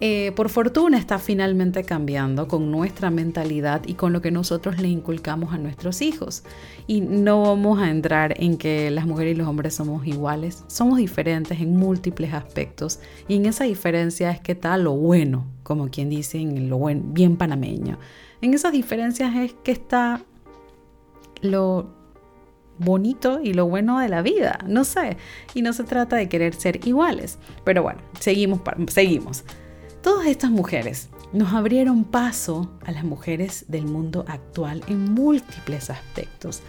eh, 0.02 0.32
por 0.34 0.48
fortuna 0.48 0.98
está 0.98 1.20
finalmente 1.20 1.84
cambiando 1.84 2.48
con 2.48 2.72
nuestra 2.72 3.10
mentalidad 3.10 3.82
y 3.86 3.96
con 3.96 4.14
lo 4.14 4.22
que 4.22 4.32
nosotros 4.32 4.80
le 4.80 4.88
inculcamos 4.88 5.54
a 5.54 5.58
nuestros 5.58 6.02
hijos. 6.02 6.44
Y 6.88 7.02
no 7.02 7.42
vamos 7.42 7.80
a 7.80 7.90
entrar 7.90 8.42
en 8.42 8.58
que 8.58 8.92
las 8.92 9.06
mujeres 9.06 9.36
y 9.36 9.38
los 9.38 9.48
hombres 9.48 9.76
somos 9.76 10.08
iguales, 10.08 10.64
somos 10.68 11.00
diferentes 11.00 11.60
en 11.60 11.76
múltiples 11.76 12.34
aspectos 12.34 13.02
y 13.28 13.36
en 13.36 13.46
esa 13.46 13.66
diferencia 13.66 14.32
es 14.32 14.40
que 14.40 14.54
está 14.54 14.78
lo 14.78 14.94
bueno, 14.94 15.46
como 15.64 15.90
quien 15.90 16.10
dice 16.10 16.40
en 16.40 16.70
lo 16.70 16.78
buen, 16.78 17.14
bien 17.14 17.36
panameño. 17.36 18.00
En 18.42 18.54
esas 18.54 18.72
diferencias 18.72 19.36
es 19.36 19.54
que 19.64 19.74
está 19.74 20.22
lo 21.42 21.90
bonito 22.78 23.42
y 23.44 23.54
lo 23.54 23.68
bueno 23.68 24.00
de 24.00 24.08
la 24.08 24.22
vida, 24.22 24.60
no 24.66 24.86
sé, 24.86 25.18
y 25.54 25.62
no 25.62 25.74
se 25.74 25.84
trata 25.84 26.16
de 26.16 26.30
querer 26.30 26.56
ser 26.56 26.88
iguales, 26.88 27.38
pero 27.66 27.84
bueno, 27.84 28.00
seguimos, 28.18 28.62
seguimos. 28.88 29.44
Todas 30.02 30.28
estas 30.28 30.50
mujeres 30.50 31.10
nos 31.34 31.54
abrieron 31.54 32.06
paso 32.06 32.72
a 32.86 32.92
las 32.92 33.04
mujeres 33.04 33.66
del 33.68 33.86
mundo 33.86 34.24
actual 34.28 34.82
en 34.88 35.14
múltiples 35.14 35.90
aspectos, 35.90 36.62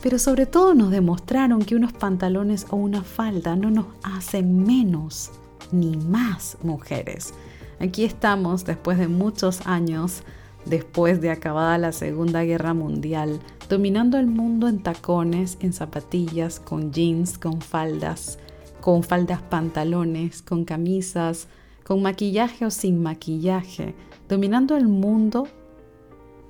pero 0.00 0.18
sobre 0.20 0.46
todo 0.46 0.74
nos 0.74 0.92
demostraron 0.92 1.64
que 1.64 1.74
unos 1.74 1.92
pantalones 1.92 2.66
o 2.70 2.76
una 2.76 3.02
falda 3.02 3.56
no 3.56 3.70
nos 3.70 3.86
hacen 4.04 4.62
menos 4.64 5.32
ni 5.72 5.96
más 5.96 6.56
mujeres. 6.62 7.34
Aquí 7.80 8.04
estamos 8.04 8.64
después 8.64 8.96
de 8.96 9.08
muchos 9.08 9.66
años, 9.66 10.22
después 10.64 11.20
de 11.20 11.30
acabada 11.30 11.78
la 11.78 11.90
Segunda 11.90 12.44
Guerra 12.44 12.74
Mundial, 12.74 13.40
dominando 13.68 14.18
el 14.18 14.28
mundo 14.28 14.68
en 14.68 14.82
tacones, 14.84 15.58
en 15.60 15.72
zapatillas, 15.72 16.60
con 16.60 16.92
jeans, 16.92 17.38
con 17.38 17.60
faldas, 17.60 18.38
con 18.80 19.02
faldas 19.02 19.42
pantalones, 19.42 20.42
con 20.42 20.64
camisas, 20.64 21.48
con 21.88 22.02
maquillaje 22.02 22.66
o 22.66 22.70
sin 22.70 23.02
maquillaje, 23.02 23.94
dominando 24.28 24.76
el 24.76 24.88
mundo 24.88 25.48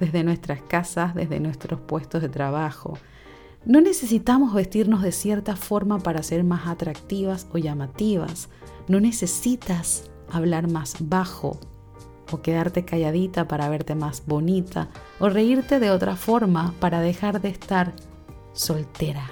desde 0.00 0.24
nuestras 0.24 0.62
casas, 0.62 1.14
desde 1.14 1.38
nuestros 1.38 1.78
puestos 1.78 2.22
de 2.22 2.28
trabajo. 2.28 2.98
No 3.64 3.80
necesitamos 3.80 4.52
vestirnos 4.52 5.00
de 5.00 5.12
cierta 5.12 5.54
forma 5.54 6.00
para 6.00 6.24
ser 6.24 6.42
más 6.42 6.66
atractivas 6.66 7.46
o 7.52 7.58
llamativas. 7.58 8.48
No 8.88 8.98
necesitas 8.98 10.10
hablar 10.28 10.68
más 10.68 10.96
bajo 10.98 11.60
o 12.32 12.42
quedarte 12.42 12.84
calladita 12.84 13.46
para 13.46 13.68
verte 13.68 13.94
más 13.94 14.24
bonita 14.26 14.88
o 15.20 15.28
reírte 15.28 15.78
de 15.78 15.92
otra 15.92 16.16
forma 16.16 16.74
para 16.80 17.00
dejar 17.00 17.40
de 17.40 17.50
estar 17.50 17.94
soltera, 18.54 19.30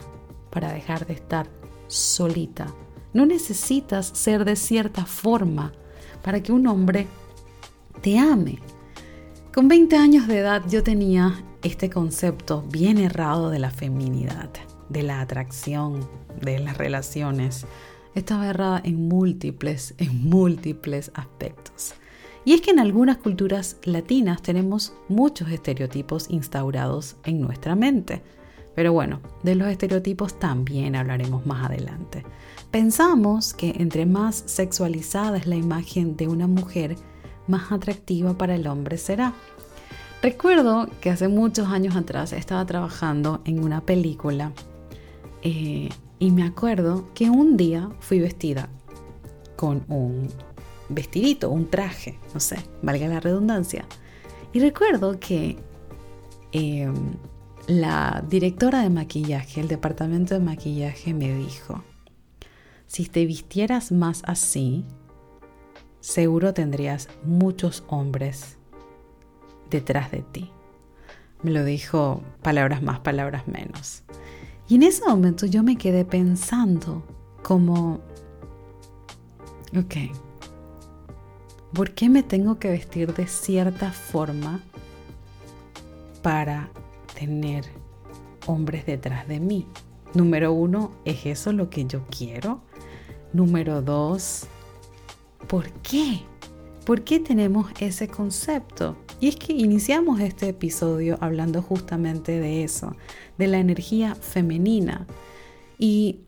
para 0.51 0.73
dejar 0.73 1.05
de 1.05 1.15
estar 1.15 1.49
solita. 1.89 2.69
No 3.13 3.27
necesitas 3.27 4.07
ser 4.07 4.45
de 4.45 4.55
cierta 4.55 5.05
forma 5.05 5.73
para 6.27 6.43
que 6.43 6.51
un 6.51 6.67
hombre 6.67 7.07
te 8.03 8.19
ame. 8.19 8.59
Con 9.55 9.69
20 9.69 9.97
años 9.97 10.27
de 10.27 10.39
edad 10.39 10.61
yo 10.69 10.83
tenía 10.83 11.41
este 11.63 11.89
concepto 11.89 12.65
bien 12.69 12.99
errado 12.99 13.49
de 13.49 13.61
la 13.61 13.71
feminidad, 13.71 14.51
de 14.89 15.05
la 15.05 15.21
atracción, 15.21 16.01
de 16.43 16.59
las 16.59 16.79
relaciones. 16.79 17.65
Estaba 18.17 18.49
errada 18.49 18.81
en 18.83 19.07
múltiples, 19.07 19.95
en 19.99 20.29
múltiples 20.29 21.13
aspectos. 21.15 21.95
Y 22.45 22.55
es 22.55 22.61
que 22.61 22.73
en 22.73 22.81
algunas 22.81 23.19
culturas 23.19 23.77
latinas 23.85 24.43
tenemos 24.43 24.95
muchos 25.09 25.49
estereotipos 25.51 26.29
instaurados 26.29 27.15
en 27.23 27.41
nuestra 27.41 27.77
mente. 27.77 28.21
Pero 28.75 28.93
bueno, 28.93 29.21
de 29.45 29.55
los 29.55 29.69
estereotipos 29.69 30.41
también 30.41 30.97
hablaremos 30.97 31.47
más 31.47 31.67
adelante. 31.67 32.25
Pensamos 32.71 33.55
que 33.55 33.75
entre 33.79 34.07
más 34.07 34.43
sexualizada 34.47 35.39
es 35.39 35.47
la 35.47 35.57
imagen 35.57 36.17
de 36.17 36.29
una 36.29 36.47
mujer, 36.47 36.97
más 37.47 37.73
atractiva 37.73 38.35
para 38.35 38.55
el 38.55 38.67
hombre 38.67 38.99
será. 38.99 39.33
Recuerdo 40.23 40.89
que 41.01 41.11
hace 41.11 41.29
muchos 41.29 41.69
años 41.69 41.95
atrás 41.95 42.33
estaba 42.33 42.65
trabajando 42.67 43.41
en 43.45 43.63
una 43.63 43.81
película 43.83 44.53
eh, 45.43 45.89
y 46.19 46.31
me 46.31 46.45
acuerdo 46.45 47.05
que 47.15 47.31
un 47.31 47.57
día 47.57 47.91
fui 48.01 48.21
vestida 48.21 48.69
con 49.57 49.85
un 49.89 50.29
vestidito, 50.89 51.51
un 51.51 51.69
traje, 51.69 52.19
no 52.35 52.41
sé, 52.41 52.59
valga 52.83 53.09
la 53.09 53.21
redundancia. 53.21 53.85
Y 54.53 54.61
recuerdo 54.61 55.19
que 55.21 55.57
em, 56.53 56.95
la 57.67 58.25
directora 58.29 58.81
de 58.81 58.91
maquillaje, 58.91 59.61
el 59.61 59.69
departamento 59.69 60.35
de 60.35 60.41
maquillaje 60.41 61.13
me 61.13 61.35
dijo, 61.35 61.83
si 62.87 63.07
te 63.07 63.27
vistieras 63.27 63.93
más 63.93 64.23
así, 64.27 64.85
seguro 66.01 66.55
tendrías 66.55 67.09
muchos 67.25 67.85
hombres 67.89 68.57
detrás 69.71 70.11
de 70.11 70.23
ti. 70.23 70.51
Me 71.43 71.51
lo 71.51 71.65
dijo 71.65 72.23
palabras 72.43 72.83
más, 72.83 73.01
palabras 73.01 73.47
menos. 73.47 74.03
Y 74.69 74.77
en 74.77 74.83
ese 74.83 75.05
momento 75.07 75.47
yo 75.47 75.63
me 75.63 75.77
quedé 75.77 76.05
pensando 76.05 77.05
como, 77.43 78.01
ok, 79.77 79.95
¿por 81.73 81.93
qué 81.93 82.09
me 82.09 82.23
tengo 82.23 82.59
que 82.59 82.71
vestir 82.71 83.15
de 83.15 83.27
cierta 83.27 83.93
forma 83.93 84.61
para 86.23 86.71
tener 87.15 87.65
hombres 88.47 88.87
detrás 88.87 89.29
de 89.29 89.39
mí? 89.39 89.67
Número 90.15 90.53
uno, 90.53 90.93
¿es 91.05 91.27
eso 91.27 91.53
lo 91.53 91.69
que 91.69 91.85
yo 91.85 92.05
quiero? 92.07 92.63
Número 93.37 93.83
dos, 93.83 94.47
¿por 95.47 95.71
qué? 95.83 96.23
¿Por 96.87 97.05
qué 97.05 97.21
tenemos 97.21 97.71
ese 97.81 98.09
concepto? 98.09 98.97
Y 99.21 99.29
es 99.29 99.37
que 99.37 99.53
iniciamos 99.53 100.21
este 100.21 100.49
episodio 100.49 101.19
hablando 101.21 101.61
justamente 101.61 102.41
de 102.41 102.65
eso, 102.65 102.97
de 103.37 103.47
la 103.49 103.59
energía 103.59 104.15
femenina. 104.15 105.07
Y 105.79 106.21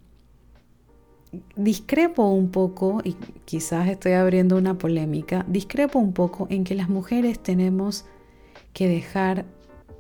discrepo 1.57 2.29
un 2.29 2.51
poco, 2.51 3.01
y 3.03 3.15
quizás 3.47 3.89
estoy 3.89 4.13
abriendo 4.13 4.59
una 4.59 4.77
polémica, 4.77 5.47
discrepo 5.49 5.99
un 5.99 6.13
poco 6.13 6.47
en 6.51 6.63
que 6.63 6.75
las 6.75 6.91
mujeres 6.91 7.43
tenemos 7.43 8.05
que 8.75 8.87
dejar 8.87 9.47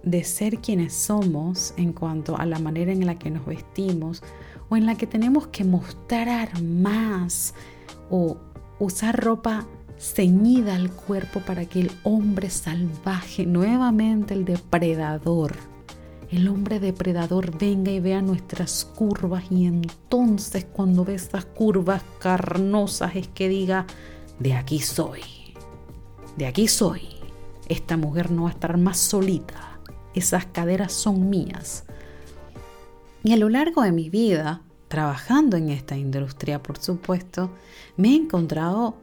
de 0.02 0.24
ser 0.24 0.58
quienes 0.58 0.92
somos 0.92 1.72
en 1.78 1.94
cuanto 1.94 2.36
a 2.36 2.44
la 2.44 2.58
manera 2.58 2.92
en 2.92 3.06
la 3.06 3.18
que 3.18 3.30
nos 3.30 3.46
vestimos 3.46 4.22
o 4.68 4.76
en 4.76 4.86
la 4.86 4.96
que 4.96 5.06
tenemos 5.06 5.48
que 5.48 5.64
mostrar 5.64 6.60
más 6.62 7.54
o 8.10 8.36
usar 8.78 9.22
ropa 9.22 9.66
ceñida 9.98 10.76
al 10.76 10.90
cuerpo 10.90 11.40
para 11.40 11.66
que 11.66 11.80
el 11.80 11.90
hombre 12.04 12.50
salvaje, 12.50 13.46
nuevamente 13.46 14.34
el 14.34 14.44
depredador, 14.44 15.56
el 16.30 16.46
hombre 16.48 16.78
depredador 16.78 17.56
venga 17.58 17.90
y 17.90 18.00
vea 18.00 18.20
nuestras 18.20 18.84
curvas 18.84 19.44
y 19.50 19.66
entonces 19.66 20.66
cuando 20.66 21.04
ve 21.04 21.14
estas 21.14 21.46
curvas 21.46 22.02
carnosas 22.20 23.16
es 23.16 23.28
que 23.28 23.48
diga, 23.48 23.86
de 24.38 24.52
aquí 24.52 24.80
soy, 24.80 25.22
de 26.36 26.46
aquí 26.46 26.68
soy, 26.68 27.02
esta 27.68 27.96
mujer 27.96 28.30
no 28.30 28.42
va 28.42 28.50
a 28.50 28.52
estar 28.52 28.76
más 28.76 28.98
solita, 28.98 29.80
esas 30.14 30.46
caderas 30.46 30.92
son 30.92 31.28
mías. 31.28 31.84
Y 33.22 33.32
a 33.32 33.36
lo 33.36 33.48
largo 33.48 33.82
de 33.82 33.92
mi 33.92 34.10
vida, 34.10 34.62
trabajando 34.88 35.56
en 35.56 35.70
esta 35.70 35.96
industria, 35.96 36.62
por 36.62 36.78
supuesto, 36.78 37.50
me 37.96 38.10
he 38.10 38.14
encontrado 38.14 38.96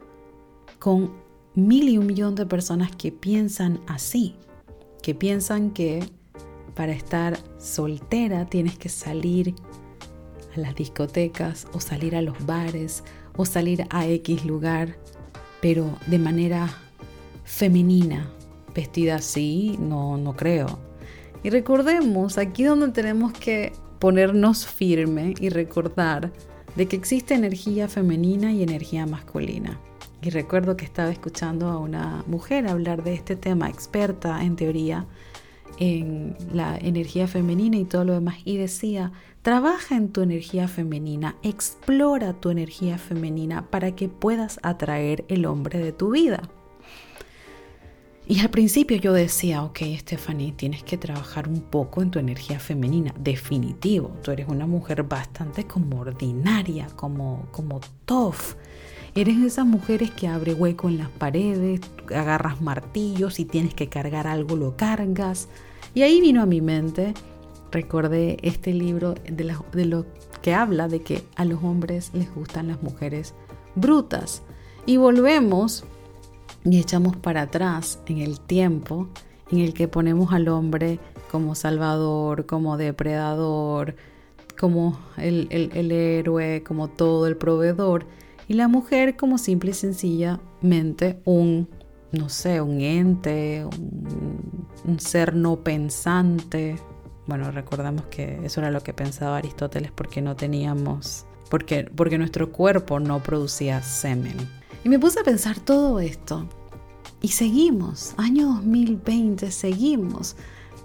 con 0.78 1.12
mil 1.54 1.88
y 1.88 1.98
un 1.98 2.06
millón 2.06 2.34
de 2.34 2.46
personas 2.46 2.94
que 2.94 3.12
piensan 3.12 3.80
así, 3.86 4.36
que 5.02 5.14
piensan 5.14 5.70
que 5.70 6.08
para 6.74 6.92
estar 6.92 7.38
soltera 7.58 8.46
tienes 8.46 8.76
que 8.78 8.88
salir 8.88 9.54
a 10.54 10.60
las 10.60 10.74
discotecas 10.74 11.66
o 11.72 11.80
salir 11.80 12.16
a 12.16 12.22
los 12.22 12.44
bares 12.44 13.04
o 13.36 13.44
salir 13.44 13.86
a 13.90 14.06
X 14.06 14.44
lugar, 14.44 14.96
pero 15.60 15.90
de 16.06 16.18
manera 16.18 16.68
femenina, 17.44 18.30
vestida 18.74 19.16
así, 19.16 19.76
no, 19.78 20.18
no 20.18 20.36
creo. 20.36 20.78
Y 21.42 21.50
recordemos, 21.50 22.38
aquí 22.38 22.64
donde 22.64 22.88
tenemos 22.88 23.32
que 23.32 23.72
ponernos 23.98 24.66
firme 24.66 25.34
y 25.40 25.48
recordar 25.48 26.32
de 26.76 26.86
que 26.86 26.96
existe 26.96 27.34
energía 27.34 27.88
femenina 27.88 28.52
y 28.52 28.62
energía 28.62 29.06
masculina. 29.06 29.78
Y 30.22 30.30
recuerdo 30.30 30.76
que 30.76 30.84
estaba 30.84 31.10
escuchando 31.10 31.68
a 31.68 31.78
una 31.78 32.24
mujer 32.26 32.66
hablar 32.66 33.02
de 33.02 33.14
este 33.14 33.36
tema, 33.36 33.68
experta 33.68 34.42
en 34.44 34.56
teoría 34.56 35.06
en 35.78 36.36
la 36.52 36.76
energía 36.78 37.28
femenina 37.28 37.76
y 37.76 37.84
todo 37.84 38.04
lo 38.04 38.14
demás, 38.14 38.38
y 38.44 38.56
decía, 38.56 39.12
trabaja 39.42 39.96
en 39.96 40.08
tu 40.08 40.22
energía 40.22 40.68
femenina, 40.68 41.36
explora 41.42 42.32
tu 42.32 42.50
energía 42.50 42.98
femenina 42.98 43.66
para 43.70 43.94
que 43.94 44.08
puedas 44.08 44.58
atraer 44.62 45.24
el 45.28 45.44
hombre 45.46 45.78
de 45.78 45.92
tu 45.92 46.10
vida. 46.10 46.48
Y 48.28 48.40
al 48.40 48.50
principio 48.50 48.96
yo 48.96 49.12
decía, 49.12 49.62
ok, 49.62 49.78
Stephanie, 49.98 50.50
tienes 50.50 50.82
que 50.82 50.98
trabajar 50.98 51.48
un 51.48 51.60
poco 51.60 52.02
en 52.02 52.10
tu 52.10 52.18
energía 52.18 52.58
femenina, 52.58 53.14
definitivo. 53.16 54.16
Tú 54.22 54.32
eres 54.32 54.48
una 54.48 54.66
mujer 54.66 55.04
bastante 55.04 55.64
como 55.64 56.00
ordinaria, 56.00 56.88
como, 56.96 57.46
como 57.52 57.80
tough. 58.04 58.56
Eres 59.14 59.38
esas 59.38 59.64
mujeres 59.64 60.10
que 60.10 60.26
abre 60.26 60.54
hueco 60.54 60.88
en 60.88 60.98
las 60.98 61.08
paredes, 61.08 61.80
agarras 62.12 62.60
martillos 62.60 63.38
y 63.38 63.44
tienes 63.44 63.74
que 63.74 63.88
cargar 63.88 64.26
algo, 64.26 64.56
lo 64.56 64.76
cargas. 64.76 65.48
Y 65.94 66.02
ahí 66.02 66.20
vino 66.20 66.42
a 66.42 66.46
mi 66.46 66.60
mente, 66.60 67.14
recordé 67.70 68.38
este 68.42 68.74
libro 68.74 69.14
de, 69.14 69.54
de 69.72 69.84
lo 69.84 70.04
que 70.42 70.52
habla 70.52 70.88
de 70.88 71.00
que 71.00 71.22
a 71.36 71.44
los 71.44 71.62
hombres 71.62 72.10
les 72.12 72.34
gustan 72.34 72.66
las 72.66 72.82
mujeres 72.82 73.34
brutas. 73.76 74.42
Y 74.84 74.96
volvemos 74.96 75.84
y 76.70 76.80
echamos 76.80 77.16
para 77.16 77.42
atrás 77.42 78.00
en 78.06 78.18
el 78.18 78.40
tiempo 78.40 79.08
en 79.50 79.60
el 79.60 79.74
que 79.74 79.88
ponemos 79.88 80.32
al 80.32 80.48
hombre 80.48 80.98
como 81.30 81.54
salvador, 81.54 82.46
como 82.46 82.76
depredador, 82.76 83.94
como 84.58 84.98
el, 85.16 85.48
héroe, 85.92 86.62
como 86.66 86.88
todo 86.88 87.26
el 87.26 87.36
proveedor, 87.36 88.06
y 88.48 88.54
la 88.54 88.68
mujer 88.68 89.16
como 89.16 89.38
simple 89.38 89.70
y 89.70 89.74
sencillamente 89.74 91.20
un, 91.24 91.68
no 92.12 92.28
sé, 92.28 92.60
un 92.60 92.80
ente, 92.80 93.64
un, 93.64 94.66
un 94.84 95.00
ser 95.00 95.34
no 95.34 95.56
pensante. 95.56 96.76
Bueno, 97.26 97.50
recordamos 97.50 98.06
que 98.06 98.40
eso 98.44 98.60
era 98.60 98.70
lo 98.70 98.82
que 98.82 98.92
pensaba 98.92 99.36
Aristóteles 99.36 99.92
porque 99.92 100.22
no 100.22 100.36
teníamos, 100.36 101.26
porque, 101.50 101.90
porque 101.94 102.18
nuestro 102.18 102.50
cuerpo 102.50 102.98
no 102.98 103.22
producía 103.22 103.82
semen. 103.82 104.36
Y 104.86 104.88
me 104.88 105.00
puse 105.00 105.18
a 105.18 105.24
pensar 105.24 105.58
todo 105.58 105.98
esto. 105.98 106.46
Y 107.20 107.30
seguimos, 107.30 108.14
año 108.18 108.46
2020, 108.46 109.50
seguimos. 109.50 110.36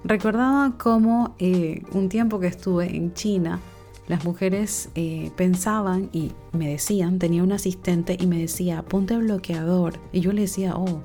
Recordaba 0.03 0.75
cómo 0.79 1.35
eh, 1.37 1.83
un 1.91 2.09
tiempo 2.09 2.39
que 2.39 2.47
estuve 2.47 2.95
en 2.95 3.13
China, 3.13 3.59
las 4.07 4.25
mujeres 4.25 4.89
eh, 4.95 5.29
pensaban 5.35 6.09
y 6.13 6.31
me 6.51 6.67
decían, 6.67 7.19
tenía 7.19 7.43
un 7.43 7.51
asistente 7.51 8.17
y 8.19 8.25
me 8.25 8.39
decía, 8.39 8.81
ponte 8.81 9.15
bloqueador. 9.17 9.99
Y 10.11 10.21
yo 10.21 10.31
le 10.31 10.41
decía, 10.41 10.73
oh, 10.75 11.03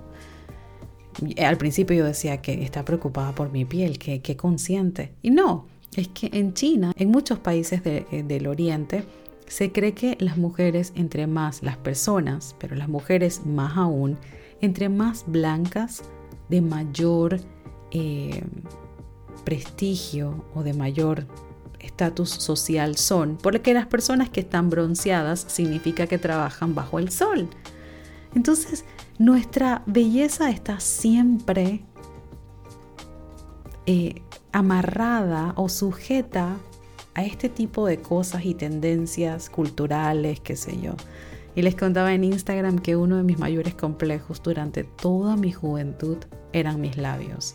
al 1.37 1.59
principio 1.59 1.99
yo 1.99 2.07
decía 2.07 2.41
que 2.41 2.65
está 2.65 2.83
preocupada 2.83 3.35
por 3.35 3.53
mi 3.53 3.67
piel, 3.67 3.99
que, 3.99 4.23
que 4.23 4.39
consciente. 4.39 5.13
Y 5.21 5.33
no, 5.33 5.67
es 5.95 6.09
que 6.09 6.31
en 6.33 6.55
China, 6.55 6.95
en 6.97 7.11
muchos 7.11 7.41
países 7.41 7.83
eh, 7.85 8.25
del 8.27 8.47
Oriente, 8.47 9.05
se 9.47 9.73
cree 9.73 9.95
que 9.95 10.17
las 10.21 10.37
mujeres, 10.37 10.93
entre 10.97 11.27
más 11.27 11.63
las 11.63 11.77
personas, 11.77 12.55
pero 12.59 12.77
las 12.77 12.89
mujeres 12.89 13.47
más 13.47 13.77
aún, 13.77 14.19
entre 14.61 14.89
más 14.89 15.25
blancas, 15.27 16.03
de 16.49 16.61
mayor 16.61 17.41
eh, 17.91 18.45
prestigio 19.45 20.45
o 20.55 20.63
de 20.63 20.75
mayor 20.75 21.27
estatus 21.81 22.31
social 22.31 22.97
son, 22.97 23.39
porque 23.41 23.75
las 23.75 23.87
personas 23.87 24.29
que 24.31 24.41
están 24.41 24.71
bronceadas 24.71 25.45
significa 25.49 26.07
que 26.07 26.19
trabajan 26.19 26.75
bajo 26.75 26.99
el 26.99 27.11
sol. 27.11 27.49
Entonces, 28.35 28.85
nuestra 29.19 29.83
belleza 29.87 30.51
está 30.51 30.81
siempre 30.81 31.85
eh, 33.87 34.23
amarrada 34.53 35.53
o 35.57 35.69
sujeta 35.69 36.57
a 37.17 37.25
este 37.25 37.49
tipo 37.49 37.87
de 37.87 37.97
cosas 37.97 38.45
y 38.45 38.53
tendencias 38.53 39.49
culturales, 39.49 40.39
qué 40.41 40.55
sé 40.55 40.79
yo. 40.79 40.93
Y 41.55 41.63
les 41.63 41.75
contaba 41.75 42.13
en 42.13 42.25
Instagram 42.25 42.79
que 42.79 42.95
uno 42.95 43.17
de 43.17 43.23
mis 43.23 43.39
mayores 43.39 43.75
complejos 43.75 44.43
durante 44.43 44.85
toda 44.85 45.35
mi 45.37 45.51
juventud 45.51 46.19
eran 46.53 46.79
mis 46.79 46.99
labios. 46.99 47.55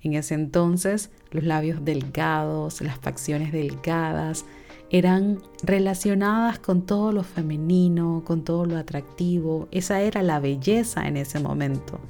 En 0.00 0.14
ese 0.14 0.32
entonces, 0.32 1.10
los 1.30 1.44
labios 1.44 1.84
delgados, 1.84 2.80
las 2.80 2.98
facciones 2.98 3.52
delgadas, 3.52 4.46
eran 4.88 5.42
relacionadas 5.62 6.58
con 6.58 6.86
todo 6.86 7.12
lo 7.12 7.22
femenino, 7.22 8.22
con 8.24 8.44
todo 8.44 8.64
lo 8.64 8.78
atractivo. 8.78 9.68
Esa 9.72 10.00
era 10.00 10.22
la 10.22 10.40
belleza 10.40 11.06
en 11.06 11.18
ese 11.18 11.38
momento. 11.38 12.00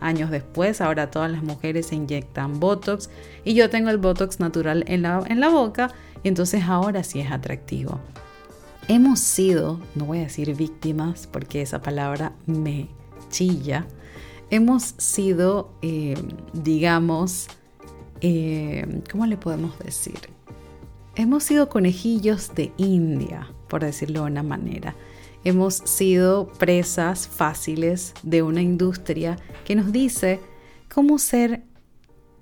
Años 0.00 0.30
después, 0.30 0.80
ahora 0.80 1.10
todas 1.10 1.30
las 1.30 1.44
mujeres 1.44 1.86
se 1.86 1.94
inyectan 1.94 2.58
Botox 2.58 3.10
y 3.44 3.54
yo 3.54 3.70
tengo 3.70 3.90
el 3.90 3.98
Botox 3.98 4.40
natural 4.40 4.84
en 4.88 5.02
la, 5.02 5.22
en 5.28 5.38
la 5.38 5.48
boca 5.48 5.92
entonces 6.24 6.64
ahora 6.64 7.02
sí 7.04 7.20
es 7.20 7.30
atractivo. 7.30 8.00
Hemos 8.88 9.20
sido, 9.20 9.80
no 9.94 10.06
voy 10.06 10.18
a 10.18 10.22
decir 10.22 10.54
víctimas 10.54 11.26
porque 11.26 11.60
esa 11.62 11.82
palabra 11.82 12.32
me 12.46 12.88
chilla, 13.30 13.86
hemos 14.50 14.94
sido, 14.96 15.70
eh, 15.82 16.16
digamos, 16.52 17.48
eh, 18.20 19.02
¿cómo 19.10 19.26
le 19.26 19.36
podemos 19.36 19.78
decir? 19.78 20.18
Hemos 21.14 21.44
sido 21.44 21.68
conejillos 21.68 22.54
de 22.54 22.72
India, 22.76 23.48
por 23.68 23.82
decirlo 23.82 24.20
de 24.20 24.30
una 24.30 24.42
manera. 24.42 24.94
Hemos 25.44 25.74
sido 25.74 26.48
presas 26.48 27.28
fáciles 27.28 28.14
de 28.22 28.42
una 28.42 28.62
industria 28.62 29.36
que 29.64 29.76
nos 29.76 29.92
dice 29.92 30.40
cómo 30.92 31.18
ser 31.18 31.62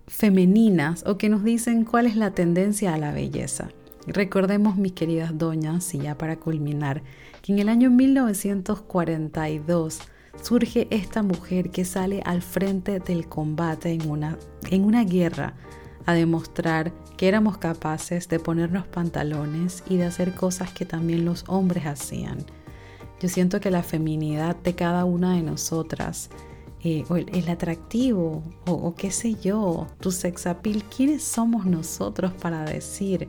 femeninas 0.07 1.05
o 1.07 1.19
que 1.19 1.29
nos 1.29 1.45
dicen 1.45 1.85
cuál 1.85 2.07
es 2.07 2.17
la 2.17 2.31
tendencia 2.33 2.95
a 2.95 2.99
la 2.99 3.13
belleza. 3.13 3.69
Recordemos, 4.07 4.77
mis 4.77 4.93
queridas 4.93 5.37
doñas, 5.37 5.95
y 5.95 5.99
ya 5.99 6.17
para 6.17 6.37
culminar, 6.37 7.03
que 7.43 7.53
en 7.53 7.59
el 7.59 7.69
año 7.69 7.91
1942 7.91 9.99
surge 10.43 10.87
esta 10.91 11.23
mujer 11.23 11.71
que 11.71 11.85
sale 11.85 12.23
al 12.25 12.43
frente 12.43 13.01
del 13.01 13.29
combate 13.29 13.93
en 13.93 14.09
una, 14.09 14.39
en 14.71 14.85
una 14.85 15.05
guerra 15.05 15.55
a 16.05 16.15
demostrar 16.15 16.93
que 17.17 17.27
éramos 17.27 17.59
capaces 17.59 18.29
de 18.29 18.39
ponernos 18.39 18.87
pantalones 18.87 19.83
y 19.89 19.97
de 19.97 20.05
hacer 20.05 20.35
cosas 20.35 20.73
que 20.73 20.85
también 20.85 21.25
los 21.25 21.45
hombres 21.49 21.87
hacían. 21.87 22.45
Yo 23.21 23.29
siento 23.29 23.61
que 23.61 23.71
la 23.71 23.83
feminidad 23.83 24.57
de 24.57 24.75
cada 24.75 25.05
una 25.05 25.35
de 25.35 25.43
nosotras, 25.43 26.31
eh, 26.89 27.05
o 27.09 27.17
el, 27.17 27.49
atractivo, 27.49 28.45
o, 28.65 28.71
o, 28.71 28.95
qué 28.95 29.11
sé 29.11 29.35
yo, 29.35 29.89
tu 29.99 30.13
sex 30.13 30.47
appeal, 30.47 30.85
¿quiénes 30.85 31.25
somos 31.25 31.67
nosotros 31.67 32.33
para 32.35 32.65
decir? 32.65 33.29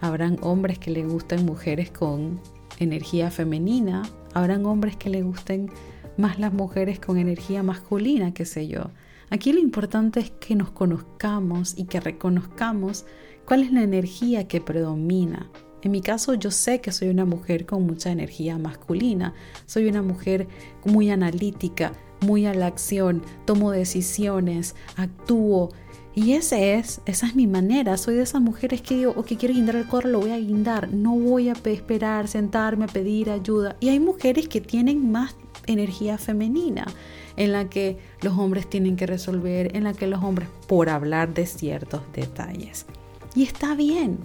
Habrán 0.00 0.38
hombres 0.42 0.80
que 0.80 0.90
le 0.90 1.04
gusten 1.04 1.46
mujeres 1.46 1.92
con 1.92 2.40
energía 2.80 3.30
femenina, 3.30 4.02
habrán 4.34 4.66
hombres 4.66 4.96
que 4.96 5.08
le 5.08 5.22
gusten 5.22 5.70
más 6.16 6.40
las 6.40 6.52
mujeres 6.52 6.98
con 6.98 7.16
energía 7.16 7.62
masculina, 7.62 8.34
qué 8.34 8.44
sé 8.44 8.66
yo. 8.66 8.90
Aquí 9.30 9.52
lo 9.52 9.60
importante 9.60 10.18
es 10.18 10.32
que 10.32 10.56
nos 10.56 10.72
conozcamos 10.72 11.78
y 11.78 11.84
que 11.84 12.00
reconozcamos 12.00 13.06
cuál 13.44 13.62
es 13.62 13.70
la 13.70 13.82
energía 13.82 14.48
que 14.48 14.60
predomina. 14.60 15.48
En 15.82 15.92
mi 15.92 16.00
caso 16.00 16.34
yo 16.34 16.50
sé 16.50 16.80
que 16.80 16.90
soy 16.90 17.08
una 17.10 17.24
mujer 17.24 17.66
con 17.66 17.86
mucha 17.86 18.10
energía 18.10 18.58
masculina, 18.58 19.32
soy 19.66 19.86
una 19.86 20.02
mujer 20.02 20.48
muy 20.84 21.12
analítica, 21.12 21.92
muy 22.20 22.46
a 22.46 22.54
la 22.54 22.66
acción, 22.66 23.22
tomo 23.44 23.70
decisiones, 23.70 24.74
actúo, 24.96 25.70
y 26.14 26.32
es, 26.32 26.52
esa 26.52 27.26
es 27.26 27.36
mi 27.36 27.46
manera. 27.46 27.96
Soy 27.96 28.16
de 28.16 28.22
esas 28.22 28.42
mujeres 28.42 28.82
que 28.82 28.96
digo, 28.96 29.12
ok, 29.16 29.28
quiero 29.38 29.54
guindar 29.54 29.76
el 29.76 29.86
corro, 29.86 30.10
lo 30.10 30.20
voy 30.20 30.32
a 30.32 30.38
guindar. 30.38 30.92
No 30.92 31.16
voy 31.16 31.48
a 31.48 31.52
esperar, 31.52 32.26
sentarme 32.26 32.84
a 32.84 32.88
pedir 32.88 33.30
ayuda. 33.30 33.76
Y 33.80 33.90
hay 33.90 34.00
mujeres 34.00 34.48
que 34.48 34.60
tienen 34.60 35.12
más 35.12 35.36
energía 35.66 36.18
femenina, 36.18 36.86
en 37.36 37.52
la 37.52 37.68
que 37.70 37.98
los 38.22 38.36
hombres 38.36 38.68
tienen 38.68 38.96
que 38.96 39.06
resolver, 39.06 39.76
en 39.76 39.84
la 39.84 39.92
que 39.92 40.08
los 40.08 40.22
hombres, 40.22 40.48
por 40.66 40.88
hablar 40.88 41.32
de 41.32 41.46
ciertos 41.46 42.02
detalles. 42.12 42.86
Y 43.36 43.44
está 43.44 43.74
bien, 43.76 44.18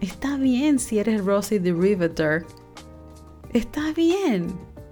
está 0.00 0.36
bien 0.36 0.78
si 0.78 0.98
eres 0.98 1.24
Rosie 1.24 1.58
the 1.58 1.72
Riveter. 1.72 2.44
Está 3.54 3.92
bien, 3.92 4.48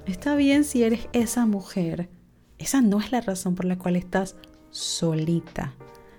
está 0.07 0.35
bien 0.37 0.65
si 0.65 0.85
eres 0.85 1.09
esa 1.13 1.45
mujer. 1.45 2.09
Esa 2.61 2.83
no 2.83 3.01
es 3.01 3.11
la 3.11 3.23
razón 3.23 3.55
por 3.55 3.65
la 3.65 3.79
cual 3.79 3.97
estás 3.97 4.37
solita. 4.71 5.73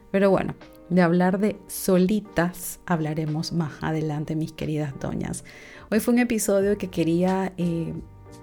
Pero 0.09 0.31
bueno, 0.31 0.55
de 0.89 1.03
hablar 1.03 1.37
de 1.37 1.55
solitas 1.67 2.79
hablaremos 2.87 3.53
más 3.53 3.73
adelante, 3.81 4.35
mis 4.35 4.51
queridas 4.51 4.99
doñas. 4.99 5.45
Hoy 5.91 5.99
fue 5.99 6.15
un 6.15 6.19
episodio 6.19 6.79
que 6.79 6.89
quería 6.89 7.53
eh, 7.57 7.93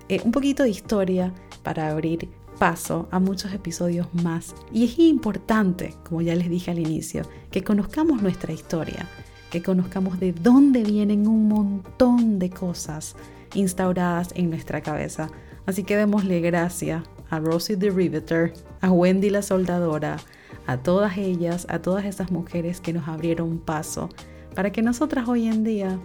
eh, 0.08 0.20
un 0.24 0.30
poquito 0.30 0.62
de 0.62 0.70
historia 0.70 1.34
para 1.64 1.90
abrir 1.90 2.28
paso 2.60 3.08
a 3.10 3.18
muchos 3.18 3.52
episodios 3.52 4.06
más. 4.14 4.54
Y 4.72 4.84
es 4.84 4.96
importante, 5.00 5.92
como 6.08 6.22
ya 6.22 6.36
les 6.36 6.48
dije 6.48 6.70
al 6.70 6.78
inicio, 6.78 7.28
que 7.50 7.64
conozcamos 7.64 8.22
nuestra 8.22 8.52
historia, 8.52 9.08
que 9.50 9.60
conozcamos 9.60 10.20
de 10.20 10.32
dónde 10.32 10.84
vienen 10.84 11.26
un 11.26 11.48
montón 11.48 12.38
de 12.38 12.50
cosas 12.50 13.16
instauradas 13.54 14.28
en 14.36 14.50
nuestra 14.50 14.82
cabeza. 14.82 15.30
Así 15.66 15.82
que 15.82 15.96
démosle 15.96 16.40
gracias 16.40 17.02
a 17.30 17.40
Rosie 17.40 17.76
the 17.76 17.90
Riveter, 17.90 18.52
a 18.80 18.90
Wendy 18.90 19.30
la 19.30 19.42
soldadora, 19.42 20.18
a 20.66 20.76
todas 20.78 21.16
ellas, 21.16 21.66
a 21.70 21.80
todas 21.80 22.04
esas 22.04 22.30
mujeres 22.30 22.80
que 22.80 22.92
nos 22.92 23.08
abrieron 23.08 23.58
paso 23.58 24.08
para 24.54 24.72
que 24.72 24.82
nosotras 24.82 25.28
hoy 25.28 25.46
en 25.46 25.64
día 25.64 25.98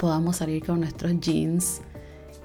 podamos 0.00 0.36
salir 0.36 0.64
con 0.64 0.80
nuestros 0.80 1.18
jeans, 1.20 1.80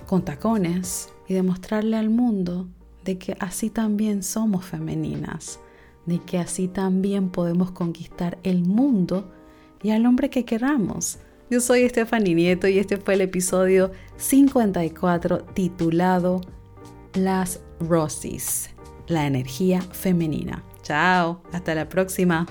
con 0.07 0.23
tacones 0.23 1.09
y 1.27 1.33
demostrarle 1.33 1.97
al 1.97 2.09
mundo 2.09 2.67
de 3.05 3.17
que 3.17 3.35
así 3.39 3.69
también 3.69 4.23
somos 4.23 4.65
femeninas, 4.65 5.59
de 6.05 6.19
que 6.19 6.39
así 6.39 6.67
también 6.67 7.29
podemos 7.29 7.71
conquistar 7.71 8.37
el 8.43 8.63
mundo 8.63 9.31
y 9.81 9.91
al 9.91 10.05
hombre 10.05 10.29
que 10.29 10.45
queramos. 10.45 11.19
Yo 11.49 11.61
soy 11.61 11.87
Stephanie 11.87 12.35
Nieto 12.35 12.67
y 12.67 12.79
este 12.79 12.97
fue 12.97 13.13
el 13.13 13.21
episodio 13.21 13.91
54 14.17 15.39
titulado 15.53 16.41
Las 17.13 17.61
Rosies, 17.87 18.69
la 19.07 19.25
energía 19.25 19.81
femenina. 19.81 20.63
Chao, 20.81 21.41
hasta 21.51 21.75
la 21.75 21.87
próxima. 21.87 22.45